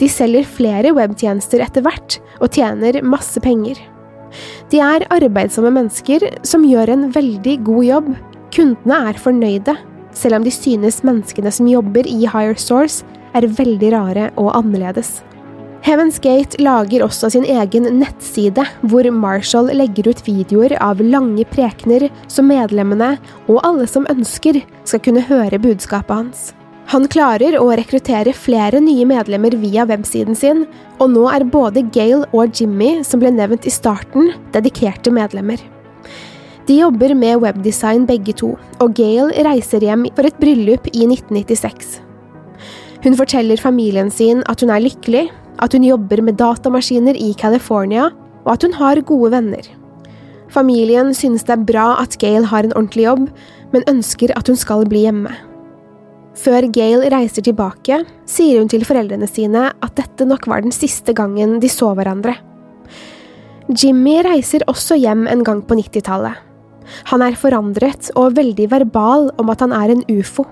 De 0.00 0.08
selger 0.08 0.46
flere 0.46 0.94
webtjenester 0.96 1.60
etter 1.64 1.84
hvert, 1.84 2.18
og 2.40 2.54
tjener 2.54 3.02
masse 3.04 3.40
penger. 3.42 3.80
De 4.70 4.80
er 4.82 5.06
arbeidsomme 5.12 5.72
mennesker 5.74 6.24
som 6.46 6.64
gjør 6.66 6.92
en 6.94 7.06
veldig 7.14 7.58
god 7.66 7.84
jobb. 7.90 8.10
Kundene 8.54 9.02
er 9.10 9.20
fornøyde, 9.20 9.76
selv 10.16 10.38
om 10.38 10.46
de 10.46 10.52
synes 10.54 11.02
menneskene 11.04 11.52
som 11.52 11.68
jobber 11.68 12.08
i 12.08 12.22
Higher 12.24 12.56
Source 12.60 13.04
er 13.36 13.48
veldig 13.58 13.90
rare 13.92 14.30
og 14.40 14.54
annerledes. 14.56 15.18
Heaven's 15.86 16.16
Gate 16.18 16.58
lager 16.58 17.04
også 17.04 17.28
sin 17.30 17.44
egen 17.46 17.84
nettside, 18.00 18.64
hvor 18.90 19.06
Marshall 19.14 19.68
legger 19.70 20.08
ut 20.10 20.22
videoer 20.26 20.72
av 20.82 20.98
lange 20.98 21.44
prekener 21.46 22.08
som 22.26 22.48
medlemmene 22.50 23.12
og 23.46 23.60
alle 23.62 23.86
som 23.86 24.08
ønsker, 24.10 24.58
skal 24.82 25.02
kunne 25.04 25.22
høre 25.28 25.60
budskapet 25.62 26.10
hans. 26.10 26.48
Han 26.90 27.06
klarer 27.10 27.54
å 27.60 27.68
rekruttere 27.78 28.34
flere 28.34 28.80
nye 28.82 29.06
medlemmer 29.06 29.54
via 29.62 29.86
websiden 29.86 30.34
sin, 30.34 30.64
og 30.98 31.14
nå 31.14 31.28
er 31.30 31.46
både 31.54 31.86
Gail 31.94 32.26
og 32.32 32.58
Jimmy, 32.58 33.04
som 33.06 33.22
ble 33.22 33.30
nevnt 33.38 33.70
i 33.70 33.74
starten, 33.74 34.34
dedikerte 34.58 35.14
medlemmer. 35.14 35.62
De 36.66 36.82
jobber 36.82 37.14
med 37.14 37.44
webdesign 37.46 38.10
begge 38.10 38.34
to, 38.42 38.56
og 38.82 38.98
Gail 38.98 39.30
reiser 39.46 39.86
hjem 39.86 40.08
for 40.18 40.26
et 40.26 40.42
bryllup 40.42 40.90
i 40.90 41.06
1996. 41.06 42.00
Hun 43.06 43.14
forteller 43.14 43.60
familien 43.60 44.10
sin 44.10 44.42
at 44.50 44.66
hun 44.66 44.74
er 44.74 44.82
lykkelig, 44.82 45.28
at 45.62 45.74
hun 45.76 45.86
jobber 45.86 46.22
med 46.22 46.38
datamaskiner 46.40 47.18
i 47.18 47.32
California, 47.38 48.10
og 48.46 48.52
at 48.54 48.66
hun 48.66 48.76
har 48.78 49.02
gode 49.06 49.32
venner. 49.34 49.66
Familien 50.52 51.12
synes 51.14 51.44
det 51.44 51.56
er 51.56 51.66
bra 51.68 51.86
at 52.00 52.16
Gail 52.22 52.46
har 52.48 52.64
en 52.64 52.74
ordentlig 52.76 53.08
jobb, 53.08 53.28
men 53.72 53.86
ønsker 53.90 54.32
at 54.36 54.48
hun 54.48 54.58
skal 54.58 54.86
bli 54.88 55.04
hjemme. 55.06 55.32
Før 56.36 56.68
Gail 56.72 57.02
reiser 57.12 57.44
tilbake, 57.44 58.02
sier 58.28 58.60
hun 58.60 58.70
til 58.70 58.84
foreldrene 58.86 59.28
sine 59.28 59.70
at 59.72 59.96
dette 59.96 60.26
nok 60.28 60.46
var 60.50 60.62
den 60.64 60.74
siste 60.74 61.14
gangen 61.16 61.58
de 61.62 61.70
så 61.72 61.94
hverandre. 61.96 62.36
Jimmy 63.66 64.20
reiser 64.22 64.62
også 64.70 64.98
hjem 65.00 65.24
en 65.26 65.42
gang 65.46 65.64
på 65.66 65.78
90-tallet. 65.78 66.36
Han 67.10 67.24
er 67.24 67.38
forandret 67.40 68.12
og 68.14 68.36
veldig 68.36 68.68
verbal 68.70 69.32
om 69.40 69.50
at 69.50 69.64
han 69.64 69.74
er 69.74 69.90
en 69.90 70.04
ufo. 70.12 70.44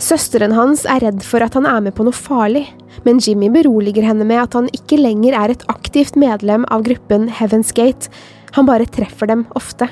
Søsteren 0.00 0.56
hans 0.56 0.86
er 0.88 1.04
redd 1.04 1.20
for 1.22 1.44
at 1.44 1.54
han 1.54 1.68
er 1.68 1.84
med 1.84 1.94
på 1.94 2.06
noe 2.06 2.16
farlig, 2.16 2.64
men 3.06 3.20
Jimmy 3.22 3.50
beroliger 3.52 4.06
henne 4.06 4.26
med 4.26 4.42
at 4.42 4.56
han 4.58 4.68
ikke 4.76 5.00
lenger 5.00 5.36
er 5.38 5.54
et 5.54 5.64
aktivt 5.72 6.18
medlem 6.20 6.66
av 6.70 6.84
gruppen 6.86 7.28
Heaven's 7.40 7.72
Gate, 7.76 8.12
han 8.56 8.66
bare 8.68 8.88
treffer 8.90 9.30
dem 9.30 9.46
ofte. 9.58 9.88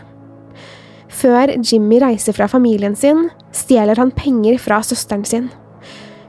Før 1.08 1.54
Jimmy 1.56 2.00
reiser 2.02 2.36
fra 2.36 2.48
familien 2.50 2.94
sin, 2.98 3.28
stjeler 3.54 3.98
han 3.98 4.12
penger 4.14 4.58
fra 4.62 4.82
søsteren 4.84 5.24
sin. 5.26 5.48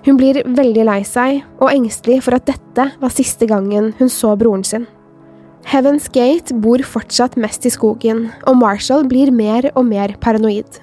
Hun 0.06 0.18
blir 0.18 0.40
veldig 0.48 0.86
lei 0.88 1.02
seg 1.06 1.44
og 1.60 1.72
engstelig 1.74 2.22
for 2.26 2.38
at 2.38 2.48
dette 2.48 2.86
var 3.02 3.14
siste 3.14 3.50
gangen 3.50 3.92
hun 4.00 4.10
så 4.10 4.36
broren 4.40 4.64
sin. 4.66 4.88
Heaven's 5.70 6.08
Gate 6.10 6.56
bor 6.64 6.82
fortsatt 6.88 7.36
mest 7.38 7.68
i 7.68 7.74
skogen, 7.74 8.30
og 8.48 8.58
Marshall 8.62 9.04
blir 9.10 9.30
mer 9.36 9.68
og 9.76 9.84
mer 9.90 10.16
paranoid. 10.24 10.80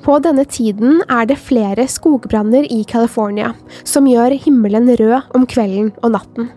På 0.00 0.16
denne 0.24 0.46
tiden 0.48 1.02
er 1.12 1.26
det 1.28 1.36
flere 1.40 1.84
skogbranner 1.90 2.64
i 2.72 2.80
California, 2.88 3.52
som 3.84 4.08
gjør 4.08 4.32
himmelen 4.46 4.88
rød 4.96 5.34
om 5.36 5.44
kvelden 5.48 5.92
og 6.00 6.14
natten. 6.16 6.48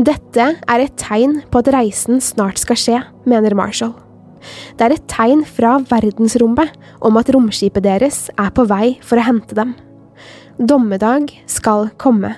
Dette 0.00 0.46
er 0.56 0.80
et 0.80 0.96
tegn 0.96 1.42
på 1.52 1.60
at 1.60 1.68
reisen 1.74 2.22
snart 2.24 2.62
skal 2.62 2.78
skje, 2.80 3.00
mener 3.28 3.56
Marshall. 3.58 3.92
Det 4.78 4.86
er 4.86 4.94
et 4.94 5.08
tegn 5.12 5.42
fra 5.44 5.76
verdensrommet 5.90 6.72
om 7.04 7.18
at 7.20 7.28
romskipet 7.34 7.84
deres 7.84 8.28
er 8.40 8.48
på 8.56 8.64
vei 8.70 8.94
for 9.04 9.20
å 9.20 9.26
hente 9.26 9.58
dem. 9.58 9.74
Dommedag 10.56 11.28
skal 11.48 11.90
komme. 12.00 12.32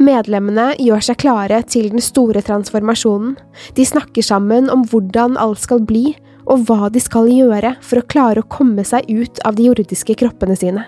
Medlemmene 0.00 0.74
gjør 0.80 1.04
seg 1.04 1.20
klare 1.20 1.62
til 1.68 1.90
den 1.92 2.04
store 2.04 2.42
transformasjonen. 2.44 3.36
De 3.76 3.84
snakker 3.84 4.24
sammen 4.24 4.68
om 4.72 4.82
hvordan 4.88 5.36
alt 5.40 5.62
skal 5.62 5.84
bli, 5.88 6.10
og 6.46 6.66
hva 6.68 6.90
de 6.92 7.02
skal 7.02 7.30
gjøre 7.30 7.74
for 7.84 8.00
å 8.00 8.06
klare 8.06 8.42
å 8.42 8.50
komme 8.50 8.84
seg 8.86 9.08
ut 9.10 9.42
av 9.46 9.58
de 9.58 9.68
jordiske 9.68 10.16
kroppene 10.18 10.56
sine. 10.58 10.84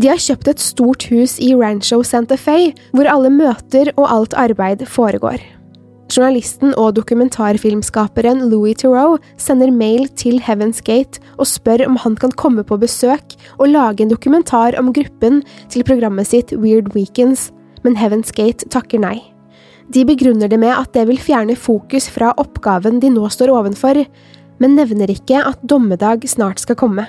De 0.00 0.08
har 0.08 0.20
kjøpt 0.22 0.48
et 0.52 0.62
stort 0.62 1.08
hus 1.10 1.38
i 1.42 1.50
Rancho 1.58 2.02
Santa 2.06 2.36
Fe, 2.38 2.72
hvor 2.94 3.08
alle 3.10 3.32
møter 3.34 3.90
og 3.96 4.06
alt 4.06 4.36
arbeid 4.38 4.86
foregår. 4.88 5.40
Journalisten 6.10 6.72
og 6.74 6.96
dokumentarfilmskaperen 6.96 8.42
Louis 8.50 8.74
Theroux 8.80 9.20
sender 9.38 9.70
mail 9.70 10.08
til 10.18 10.40
Heaven's 10.42 10.82
Gate 10.82 11.22
og 11.36 11.46
spør 11.46 11.84
om 11.86 11.98
han 12.02 12.16
kan 12.18 12.34
komme 12.34 12.64
på 12.66 12.78
besøk 12.82 13.36
og 13.58 13.70
lage 13.70 14.02
en 14.02 14.10
dokumentar 14.10 14.78
om 14.80 14.90
gruppen 14.94 15.44
til 15.70 15.86
programmet 15.86 16.30
sitt 16.30 16.54
Weird 16.56 16.90
Weekends, 16.96 17.50
men 17.84 17.98
Heaven's 17.98 18.34
Gate 18.34 18.66
takker 18.74 19.02
nei. 19.02 19.20
De 19.90 20.04
begrunner 20.06 20.50
det 20.50 20.58
med 20.62 20.74
at 20.74 20.92
det 20.94 21.06
vil 21.08 21.18
fjerne 21.18 21.56
fokus 21.58 22.08
fra 22.10 22.30
oppgaven 22.38 23.00
de 23.02 23.10
nå 23.10 23.26
står 23.30 23.50
ovenfor, 23.54 24.02
men 24.60 24.76
nevner 24.78 25.10
ikke 25.12 25.40
at 25.42 25.62
dommedag 25.64 26.26
snart 26.28 26.62
skal 26.62 26.78
komme. 26.78 27.06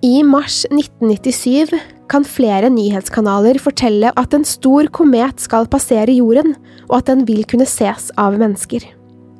I 0.00 0.22
mars 0.24 0.62
1997 0.70 1.74
kan 2.10 2.24
flere 2.24 2.70
nyhetskanaler 2.72 3.60
fortelle 3.60 4.12
at 4.16 4.32
en 4.34 4.46
stor 4.48 4.88
komet 4.96 5.42
skal 5.42 5.68
passere 5.70 6.14
jorden, 6.16 6.54
og 6.88 7.02
at 7.02 7.10
den 7.10 7.26
vil 7.28 7.44
kunne 7.44 7.68
ses 7.68 8.08
av 8.18 8.38
mennesker. 8.40 8.86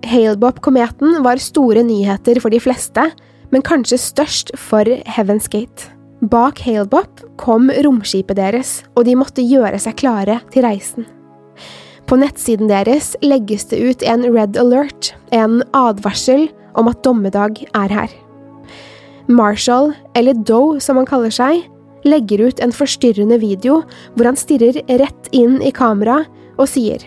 Halebop-kometen 0.06 1.22
var 1.24 1.40
store 1.40 1.82
nyheter 1.86 2.40
for 2.42 2.52
de 2.52 2.60
fleste, 2.62 3.08
men 3.50 3.64
kanskje 3.66 3.98
størst 4.00 4.52
for 4.58 4.86
Heaven's 5.08 5.48
Gate. 5.50 5.88
Bak 6.20 6.60
Halebop 6.66 7.24
kom 7.40 7.70
romskipet 7.72 8.36
deres, 8.36 8.82
og 8.94 9.08
de 9.08 9.16
måtte 9.16 9.44
gjøre 9.44 9.80
seg 9.80 9.96
klare 10.00 10.42
til 10.52 10.66
reisen. 10.68 11.08
På 12.04 12.18
nettsiden 12.20 12.68
deres 12.68 13.14
legges 13.24 13.68
det 13.70 13.80
ut 13.80 14.04
en 14.04 14.26
red 14.34 14.58
alert, 14.60 15.14
en 15.32 15.62
advarsel 15.76 16.48
om 16.78 16.90
at 16.90 17.02
dommedag 17.06 17.62
er 17.74 17.94
her. 17.94 18.16
Marshall, 19.30 19.92
eller 20.18 20.34
Doe 20.34 20.80
som 20.82 20.98
han 20.98 21.08
kaller 21.08 21.32
seg, 21.34 21.62
legger 22.04 22.46
ut 22.48 22.60
en 22.64 22.72
forstyrrende 22.74 23.38
video 23.42 23.82
hvor 24.14 24.30
han 24.30 24.38
stirrer 24.38 24.80
rett 25.00 25.32
inn 25.36 25.58
i 25.62 25.72
kamera 25.74 26.22
og 26.56 26.68
sier 26.70 27.04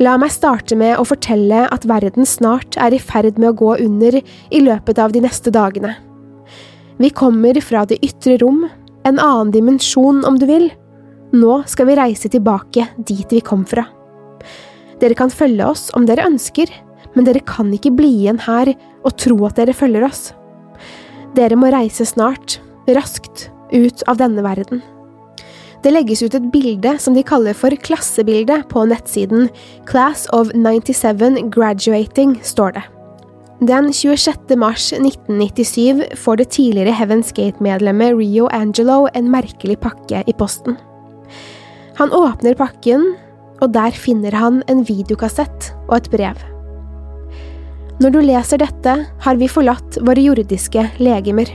La 0.00 0.18
meg 0.20 0.28
starte 0.28 0.76
med 0.76 0.98
å 1.00 1.06
fortelle 1.08 1.62
at 1.72 1.86
verden 1.88 2.26
snart 2.28 2.76
er 2.76 2.92
i 2.92 3.00
ferd 3.00 3.38
med 3.40 3.54
å 3.54 3.56
gå 3.56 3.76
under 3.80 4.18
i 4.20 4.60
løpet 4.60 4.98
av 5.00 5.14
de 5.14 5.22
neste 5.24 5.48
dagene. 5.48 5.94
Vi 7.00 7.08
kommer 7.16 7.56
fra 7.64 7.86
det 7.88 8.02
ytre 8.04 8.36
rom, 8.42 8.66
en 9.08 9.16
annen 9.16 9.54
dimensjon 9.54 10.20
om 10.28 10.36
du 10.36 10.44
vil. 10.50 10.68
Nå 11.32 11.62
skal 11.64 11.88
vi 11.88 11.96
reise 11.96 12.28
tilbake 12.28 12.84
dit 13.08 13.32
vi 13.32 13.40
kom 13.40 13.64
fra. 13.64 13.86
Dere 15.00 15.16
kan 15.16 15.32
følge 15.32 15.64
oss 15.64 15.88
om 15.96 16.04
dere 16.08 16.28
ønsker, 16.28 16.68
men 17.16 17.26
dere 17.26 17.42
kan 17.48 17.72
ikke 17.74 17.94
bli 17.96 18.12
igjen 18.22 18.42
her 18.44 18.70
og 19.02 19.16
tro 19.18 19.38
at 19.48 19.56
dere 19.58 19.74
følger 19.76 20.04
oss. 20.06 20.28
Dere 21.36 21.56
må 21.58 21.72
reise 21.72 22.06
snart, 22.08 22.60
raskt, 22.86 23.48
ut 23.72 24.04
av 24.06 24.20
denne 24.20 24.44
verden. 24.44 24.82
Det 25.84 25.92
legges 25.92 26.22
ut 26.24 26.34
et 26.34 26.46
bilde 26.52 26.96
som 27.02 27.14
de 27.14 27.22
kaller 27.26 27.56
for 27.56 27.74
klassebilde 27.86 28.62
på 28.70 28.84
nettsiden 28.90 29.50
Class 29.88 30.26
of 30.34 30.50
97 30.54 31.50
Graduating, 31.52 32.38
står 32.42 32.76
det. 32.78 32.84
Den 33.66 33.92
26. 33.92 34.56
mars 34.60 34.90
1997 34.92 36.18
får 36.20 36.40
det 36.40 36.48
tidligere 36.56 36.96
Heaven's 36.96 37.32
Gate-medlemmet 37.32 38.18
Rio 38.18 38.50
Angelo 38.52 39.06
en 39.14 39.30
merkelig 39.32 39.78
pakke 39.80 40.24
i 40.26 40.34
posten. 40.36 40.76
Han 41.96 42.12
åpner 42.12 42.58
pakken, 42.58 43.14
og 43.64 43.72
der 43.72 43.96
finner 43.96 44.36
han 44.36 44.60
en 44.68 44.84
videokassett 44.84 45.72
og 45.88 45.96
et 46.02 46.12
brev. 46.12 46.45
Når 47.96 48.12
du 48.12 48.18
leser 48.20 48.60
dette, 48.60 48.92
har 49.24 49.38
vi 49.40 49.48
forlatt 49.48 49.96
våre 50.04 50.20
jordiske 50.20 50.82
legemer. 51.00 51.48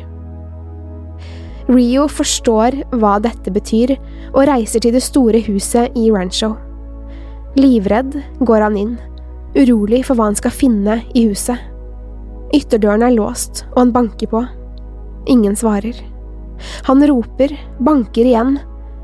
Rio 1.70 2.08
forstår 2.10 2.80
hva 2.98 3.20
dette 3.22 3.54
betyr, 3.54 3.94
og 4.34 4.48
reiser 4.50 4.82
til 4.82 4.96
det 4.96 5.04
store 5.06 5.44
huset 5.46 5.94
i 5.98 6.08
Rancho. 6.12 6.56
Livredd 7.60 8.18
går 8.48 8.66
han 8.66 8.80
inn, 8.80 8.96
urolig 9.54 10.02
for 10.08 10.18
hva 10.18 10.32
han 10.32 10.40
skal 10.40 10.56
finne 10.56 10.98
i 11.14 11.28
huset. 11.30 11.60
Ytterdøren 12.58 13.06
er 13.06 13.14
låst, 13.14 13.66
og 13.76 13.84
han 13.84 13.94
banker 13.94 14.32
på. 14.32 14.42
Ingen 15.30 15.56
svarer. 15.56 15.96
Han 16.90 17.06
roper, 17.06 17.54
banker 17.86 18.26
igjen, 18.26 18.58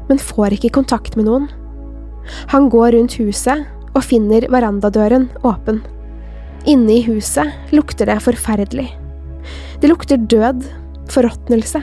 men 0.10 0.22
får 0.22 0.58
ikke 0.58 0.74
kontakt 0.80 1.20
med 1.20 1.30
noen. 1.30 1.46
Han 2.50 2.72
går 2.74 2.96
rundt 2.98 3.20
huset 3.22 3.68
og 3.94 4.04
finner 4.04 4.50
verandadøren 4.52 5.30
åpen. 5.48 5.84
Inne 6.68 6.98
i 6.98 7.04
huset 7.06 7.72
lukter 7.72 8.10
det 8.10 8.20
forferdelig. 8.26 8.90
Det 9.80 9.88
lukter 9.88 10.18
død, 10.18 10.66
forråtnelse. 11.14 11.80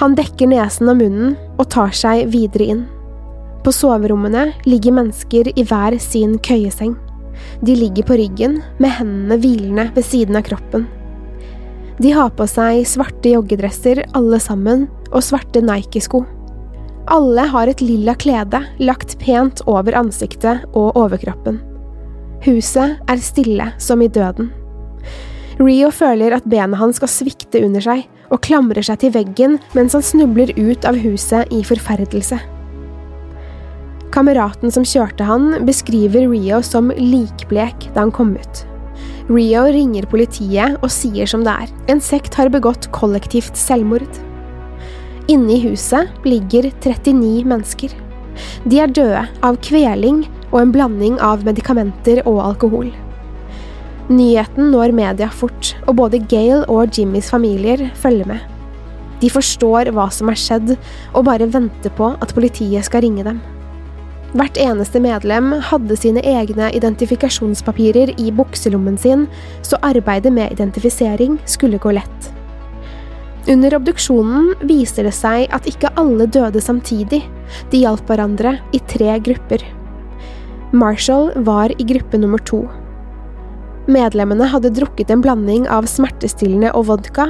Han 0.00 0.16
dekker 0.18 0.50
nesen 0.50 0.90
og 0.90 0.98
munnen 0.98 1.36
og 1.58 1.68
tar 1.70 1.94
seg 1.94 2.26
videre 2.32 2.66
inn. 2.74 2.82
På 3.64 3.72
soverommene 3.72 4.48
ligger 4.66 4.96
mennesker 4.98 5.52
i 5.54 5.64
hver 5.64 5.96
sin 6.02 6.36
køyeseng. 6.42 6.96
De 7.62 7.76
ligger 7.78 8.06
på 8.06 8.18
ryggen, 8.18 8.60
med 8.82 8.92
hendene 8.98 9.38
hvilende 9.40 9.86
ved 9.94 10.06
siden 10.06 10.38
av 10.38 10.44
kroppen. 10.46 10.88
De 12.02 12.10
har 12.14 12.32
på 12.34 12.46
seg 12.50 12.82
svarte 12.90 13.30
joggedresser 13.30 14.02
alle 14.18 14.40
sammen, 14.42 14.88
og 15.14 15.22
svarte 15.22 15.62
Nike-sko. 15.62 16.24
Alle 17.14 17.46
har 17.52 17.70
et 17.70 17.84
lilla 17.84 18.16
klede 18.18 18.64
lagt 18.82 19.14
pent 19.22 19.62
over 19.70 19.94
ansiktet 20.02 20.66
og 20.72 20.98
overkroppen. 20.98 21.60
Huset 22.44 22.98
er 23.08 23.20
stille 23.24 23.70
som 23.80 24.02
i 24.04 24.08
døden. 24.12 24.50
Rio 25.56 25.88
føler 25.94 26.34
at 26.36 26.44
benet 26.50 26.76
hans 26.76 26.98
skal 26.98 27.08
svikte 27.08 27.62
under 27.64 27.80
seg, 27.80 28.02
og 28.32 28.42
klamrer 28.44 28.84
seg 28.84 29.00
til 29.00 29.14
veggen 29.14 29.56
mens 29.76 29.94
han 29.96 30.04
snubler 30.04 30.50
ut 30.58 30.84
av 30.88 30.98
huset 30.98 31.48
i 31.54 31.62
forferdelse. 31.64 32.36
Kameraten 34.14 34.70
som 34.74 34.84
kjørte 34.86 35.24
han, 35.26 35.64
beskriver 35.66 36.28
Rio 36.30 36.60
som 36.62 36.92
likblek 36.92 37.88
da 37.94 38.04
han 38.04 38.12
kom 38.14 38.34
ut. 38.36 38.62
Rio 39.30 39.64
ringer 39.72 40.04
politiet 40.10 40.76
og 40.82 40.92
sier 40.92 41.30
som 41.30 41.46
det 41.46 41.56
er, 41.64 41.72
en 41.88 42.02
sekt 42.04 42.36
har 42.36 42.52
begått 42.52 42.90
kollektivt 42.92 43.56
selvmord. 43.56 44.20
Inne 45.32 45.56
i 45.56 45.62
huset 45.64 46.12
ligger 46.28 46.68
39 46.84 47.48
mennesker. 47.48 47.94
De 48.68 48.80
er 48.82 48.92
døde 48.92 49.24
av 49.46 49.56
kveling 49.64 50.26
og 50.52 50.60
en 50.60 50.74
blanding 50.74 51.18
av 51.22 51.44
medikamenter 51.46 52.22
og 52.24 52.42
alkohol. 52.44 52.90
Nyheten 54.12 54.68
når 54.74 54.92
media 54.92 55.30
fort, 55.32 55.72
og 55.88 55.96
både 56.02 56.20
Gail 56.28 56.66
og 56.68 56.92
Jimmys 56.92 57.30
familier 57.32 57.86
følger 57.96 58.28
med. 58.34 58.42
De 59.22 59.30
forstår 59.32 59.88
hva 59.96 60.10
som 60.12 60.28
er 60.28 60.36
skjedd, 60.36 60.74
og 61.14 61.24
bare 61.30 61.48
venter 61.48 61.92
på 61.96 62.12
at 62.20 62.34
politiet 62.36 62.84
skal 62.84 63.06
ringe 63.06 63.24
dem. 63.24 63.40
Hvert 64.34 64.58
eneste 64.58 64.98
medlem 64.98 65.52
hadde 65.62 65.96
sine 65.96 66.22
egne 66.26 66.68
identifikasjonspapirer 66.74 68.16
i 68.18 68.32
bukselommen 68.34 68.98
sin, 68.98 69.28
så 69.62 69.78
arbeidet 69.86 70.32
med 70.34 70.52
identifisering 70.52 71.38
skulle 71.48 71.78
gå 71.78 71.94
lett. 71.94 72.30
Under 73.48 73.76
obduksjonen 73.76 74.54
viser 74.66 75.06
det 75.06 75.14
seg 75.14 75.52
at 75.54 75.68
ikke 75.70 75.92
alle 76.00 76.26
døde 76.26 76.60
samtidig, 76.64 77.22
de 77.70 77.82
hjalp 77.84 78.08
hverandre 78.08 78.56
i 78.74 78.82
tre 78.90 79.18
grupper. 79.22 79.62
Marshall 80.74 81.30
var 81.46 81.70
i 81.80 81.84
gruppe 81.84 82.18
nummer 82.18 82.38
to. 82.38 82.64
Medlemmene 83.86 84.46
hadde 84.50 84.72
drukket 84.74 85.10
en 85.12 85.20
blanding 85.22 85.68
av 85.70 85.86
smertestillende 85.86 86.72
og 86.74 86.88
vodka, 86.88 87.28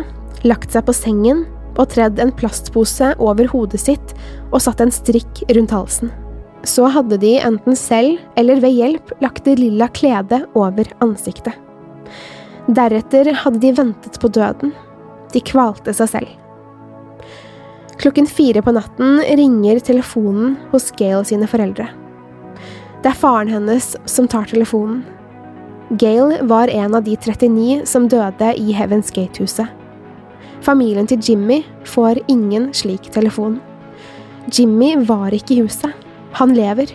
lagt 0.49 0.73
seg 0.73 0.87
på 0.87 0.95
sengen 0.97 1.43
og 1.75 1.91
tredd 1.93 2.21
en 2.23 2.33
plastpose 2.33 3.11
over 3.21 3.51
hodet 3.53 3.83
sitt 3.83 4.15
og 4.51 4.63
satt 4.65 4.81
en 4.81 4.93
strikk 4.95 5.43
rundt 5.51 5.75
halsen. 5.77 6.13
Så 6.65 6.89
hadde 6.89 7.19
de 7.21 7.35
enten 7.45 7.77
selv 7.77 8.23
eller 8.41 8.63
ved 8.65 8.79
hjelp 8.79 9.13
lagt 9.21 9.45
det 9.45 9.59
lilla 9.61 9.91
kledet 9.93 10.47
over 10.57 10.89
ansiktet. 11.05 11.53
Deretter 12.65 13.29
hadde 13.43 13.61
de 13.61 13.75
ventet 13.77 14.17
på 14.23 14.31
døden. 14.33 14.73
De 15.35 15.43
kvalte 15.45 15.93
seg 15.93 16.09
selv. 16.15 16.33
Klokken 18.01 18.25
fire 18.25 18.65
på 18.65 18.73
natten 18.73 19.21
ringer 19.37 19.83
telefonen 19.85 20.57
hos 20.73 20.89
Gail 20.97 21.27
sine 21.29 21.51
foreldre. 21.51 21.91
Det 23.05 23.11
er 23.13 23.21
faren 23.21 23.51
hennes 23.53 23.91
som 24.09 24.25
tar 24.33 24.47
telefonen. 24.49 25.03
Gail 26.01 26.39
var 26.49 26.71
en 26.73 26.95
av 26.97 27.03
de 27.05 27.13
39 27.21 27.83
som 27.85 28.07
døde 28.09 28.55
i 28.57 28.73
Heaven's 28.73 29.11
Gate-huset. 29.13 29.69
Familien 30.65 31.05
til 31.05 31.21
Jimmy 31.21 31.59
får 31.85 32.23
ingen 32.33 32.71
slik 32.73 33.11
telefon. 33.13 33.59
Jimmy 34.49 34.95
var 35.05 35.37
ikke 35.37 35.53
i 35.53 35.59
huset. 35.67 35.93
Han 36.41 36.55
lever. 36.57 36.89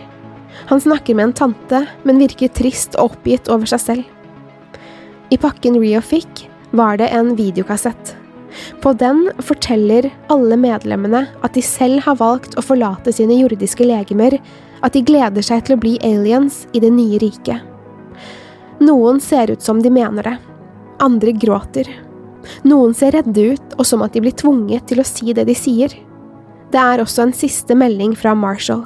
Han 0.71 0.81
snakker 0.81 1.13
med 1.13 1.27
en 1.27 1.35
tante, 1.43 1.83
men 2.01 2.23
virker 2.23 2.49
trist 2.57 2.97
og 2.97 3.11
oppgitt 3.11 3.51
over 3.53 3.69
seg 3.69 3.83
selv. 3.83 4.07
I 5.29 5.37
pakken 5.37 5.77
Rio 5.77 6.01
fikk, 6.01 6.47
var 6.73 6.97
det 6.97 7.11
en 7.13 7.35
videokassett. 7.37 8.15
På 8.81 8.95
den 8.97 9.27
forteller 9.45 10.09
alle 10.33 10.57
medlemmene 10.57 11.27
at 11.45 11.53
de 11.53 11.61
selv 11.61 12.01
har 12.07 12.17
valgt 12.17 12.57
å 12.57 12.65
forlate 12.65 13.13
sine 13.13 13.37
jordiske 13.37 13.85
legemer, 13.85 14.39
at 14.81 14.95
de 14.95 15.03
gleder 15.05 15.45
seg 15.45 15.65
til 15.65 15.75
å 15.75 15.81
bli 15.81 15.95
aliens 16.05 16.65
i 16.73 16.81
det 16.83 16.91
nye 16.93 17.19
riket. 17.21 17.65
Noen 18.79 19.19
ser 19.19 19.51
ut 19.51 19.63
som 19.63 19.81
de 19.83 19.91
mener 19.91 20.23
det. 20.23 20.35
Andre 21.03 21.33
gråter. 21.35 21.89
Noen 22.63 22.93
ser 22.95 23.17
redde 23.17 23.55
ut 23.55 23.75
og 23.77 23.87
som 23.87 24.03
at 24.05 24.15
de 24.15 24.23
blir 24.23 24.35
tvunget 24.35 24.87
til 24.87 25.01
å 25.01 25.07
si 25.07 25.35
det 25.35 25.45
de 25.49 25.55
sier. 25.57 25.91
Det 26.69 26.79
er 26.79 27.01
også 27.01 27.25
en 27.25 27.35
siste 27.35 27.75
melding 27.75 28.13
fra 28.17 28.35
Marshall. 28.37 28.85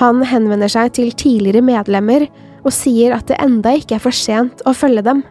Han 0.00 0.22
henvender 0.24 0.70
seg 0.70 0.94
til 0.96 1.12
tidligere 1.12 1.64
medlemmer 1.66 2.28
og 2.64 2.72
sier 2.72 3.14
at 3.16 3.28
det 3.28 3.40
enda 3.42 3.74
ikke 3.76 3.98
er 3.98 4.04
for 4.04 4.16
sent 4.16 4.62
å 4.64 4.74
følge 4.76 5.04
dem. 5.04 5.24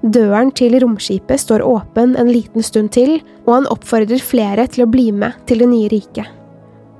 Døren 0.00 0.50
til 0.56 0.78
romskipet 0.80 1.42
står 1.42 1.64
åpen 1.64 2.16
en 2.16 2.30
liten 2.32 2.64
stund 2.64 2.92
til, 2.96 3.18
og 3.44 3.52
han 3.58 3.70
oppfordrer 3.72 4.22
flere 4.24 4.64
til 4.72 4.86
å 4.86 4.90
bli 4.90 5.10
med 5.12 5.36
til 5.48 5.60
det 5.60 5.68
nye 5.68 5.90
riket. 5.92 6.39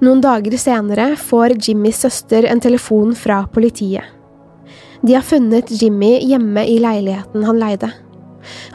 Noen 0.00 0.22
dager 0.24 0.54
senere 0.56 1.10
får 1.20 1.58
Jimmys 1.60 1.98
søster 2.00 2.46
en 2.48 2.60
telefon 2.60 3.12
fra 3.16 3.42
politiet. 3.52 4.04
De 5.04 5.12
har 5.16 5.24
funnet 5.24 5.68
Jimmy 5.82 6.14
hjemme 6.24 6.64
i 6.68 6.78
leiligheten 6.80 7.44
han 7.44 7.60
leide. 7.60 7.90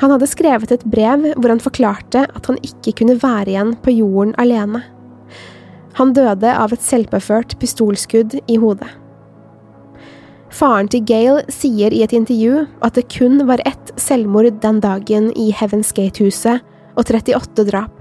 Han 0.01 0.13
hadde 0.13 0.29
skrevet 0.29 0.73
et 0.73 0.85
brev 0.85 1.31
hvor 1.33 1.49
han 1.49 1.61
forklarte 1.61 2.27
at 2.27 2.49
han 2.49 2.59
ikke 2.65 2.93
kunne 2.99 3.17
være 3.21 3.55
igjen 3.55 3.73
på 3.81 3.95
jorden 3.97 4.35
alene. 4.41 4.83
Han 5.97 6.13
døde 6.13 6.51
av 6.51 6.73
et 6.75 6.85
selvpåført 6.85 7.57
pistolskudd 7.61 8.37
i 8.45 8.59
hodet. 8.61 8.91
Faren 10.53 10.87
til 10.91 11.03
Gail 11.09 11.41
sier 11.51 11.91
i 11.91 12.03
et 12.05 12.13
intervju 12.15 12.67
at 12.85 12.95
det 12.95 13.09
kun 13.11 13.41
var 13.49 13.63
ett 13.65 13.95
selvmord 13.99 14.61
den 14.61 14.79
dagen 14.83 15.31
i 15.33 15.49
Heaven's 15.55 15.91
Gate-huset, 15.95 16.61
og 16.95 17.09
38 17.09 17.65
drap. 17.67 17.94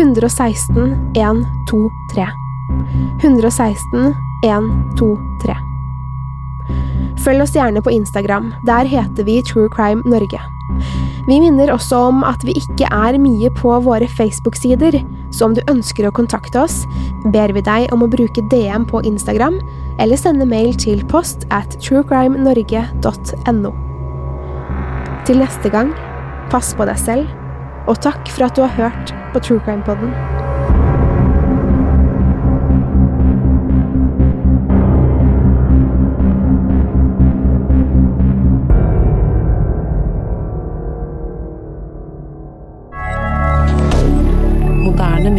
116 0.00 1.12
123. 1.12 2.28
116 3.20 4.14
123. 4.48 5.67
Følg 7.24 7.42
oss 7.44 7.56
gjerne 7.56 7.82
på 7.84 7.92
Instagram. 7.92 8.52
Der 8.66 8.88
heter 8.88 9.26
vi 9.26 9.40
True 9.42 9.68
Crime 9.74 10.02
Norge. 10.06 10.40
Vi 11.28 11.36
minner 11.42 11.72
også 11.74 11.98
om 12.08 12.22
at 12.24 12.40
vi 12.46 12.54
ikke 12.56 12.88
er 12.88 13.18
mye 13.20 13.50
på 13.52 13.74
våre 13.84 14.08
Facebook-sider, 14.08 14.96
så 15.34 15.48
om 15.48 15.56
du 15.56 15.60
ønsker 15.68 16.08
å 16.08 16.14
kontakte 16.14 16.62
oss, 16.62 16.78
ber 17.34 17.52
vi 17.52 17.64
deg 17.64 17.92
om 17.92 18.04
å 18.04 18.08
bruke 18.08 18.44
DM 18.52 18.86
på 18.88 19.02
Instagram, 19.04 19.58
eller 20.00 20.20
sende 20.20 20.48
mail 20.48 20.72
til 20.80 21.04
post 21.10 21.44
at 21.52 21.76
truecrimenorge.no. 21.84 23.74
Til 25.28 25.44
neste 25.44 25.74
gang, 25.74 25.92
pass 26.48 26.72
på 26.72 26.88
deg 26.88 27.04
selv, 27.04 27.28
og 27.88 28.00
takk 28.04 28.24
for 28.32 28.48
at 28.48 28.56
du 28.56 28.64
har 28.64 28.76
hørt 28.80 29.16
på 29.34 29.44
True 29.44 29.60
Crime-podden. 29.68 30.14
moderne 30.14 30.37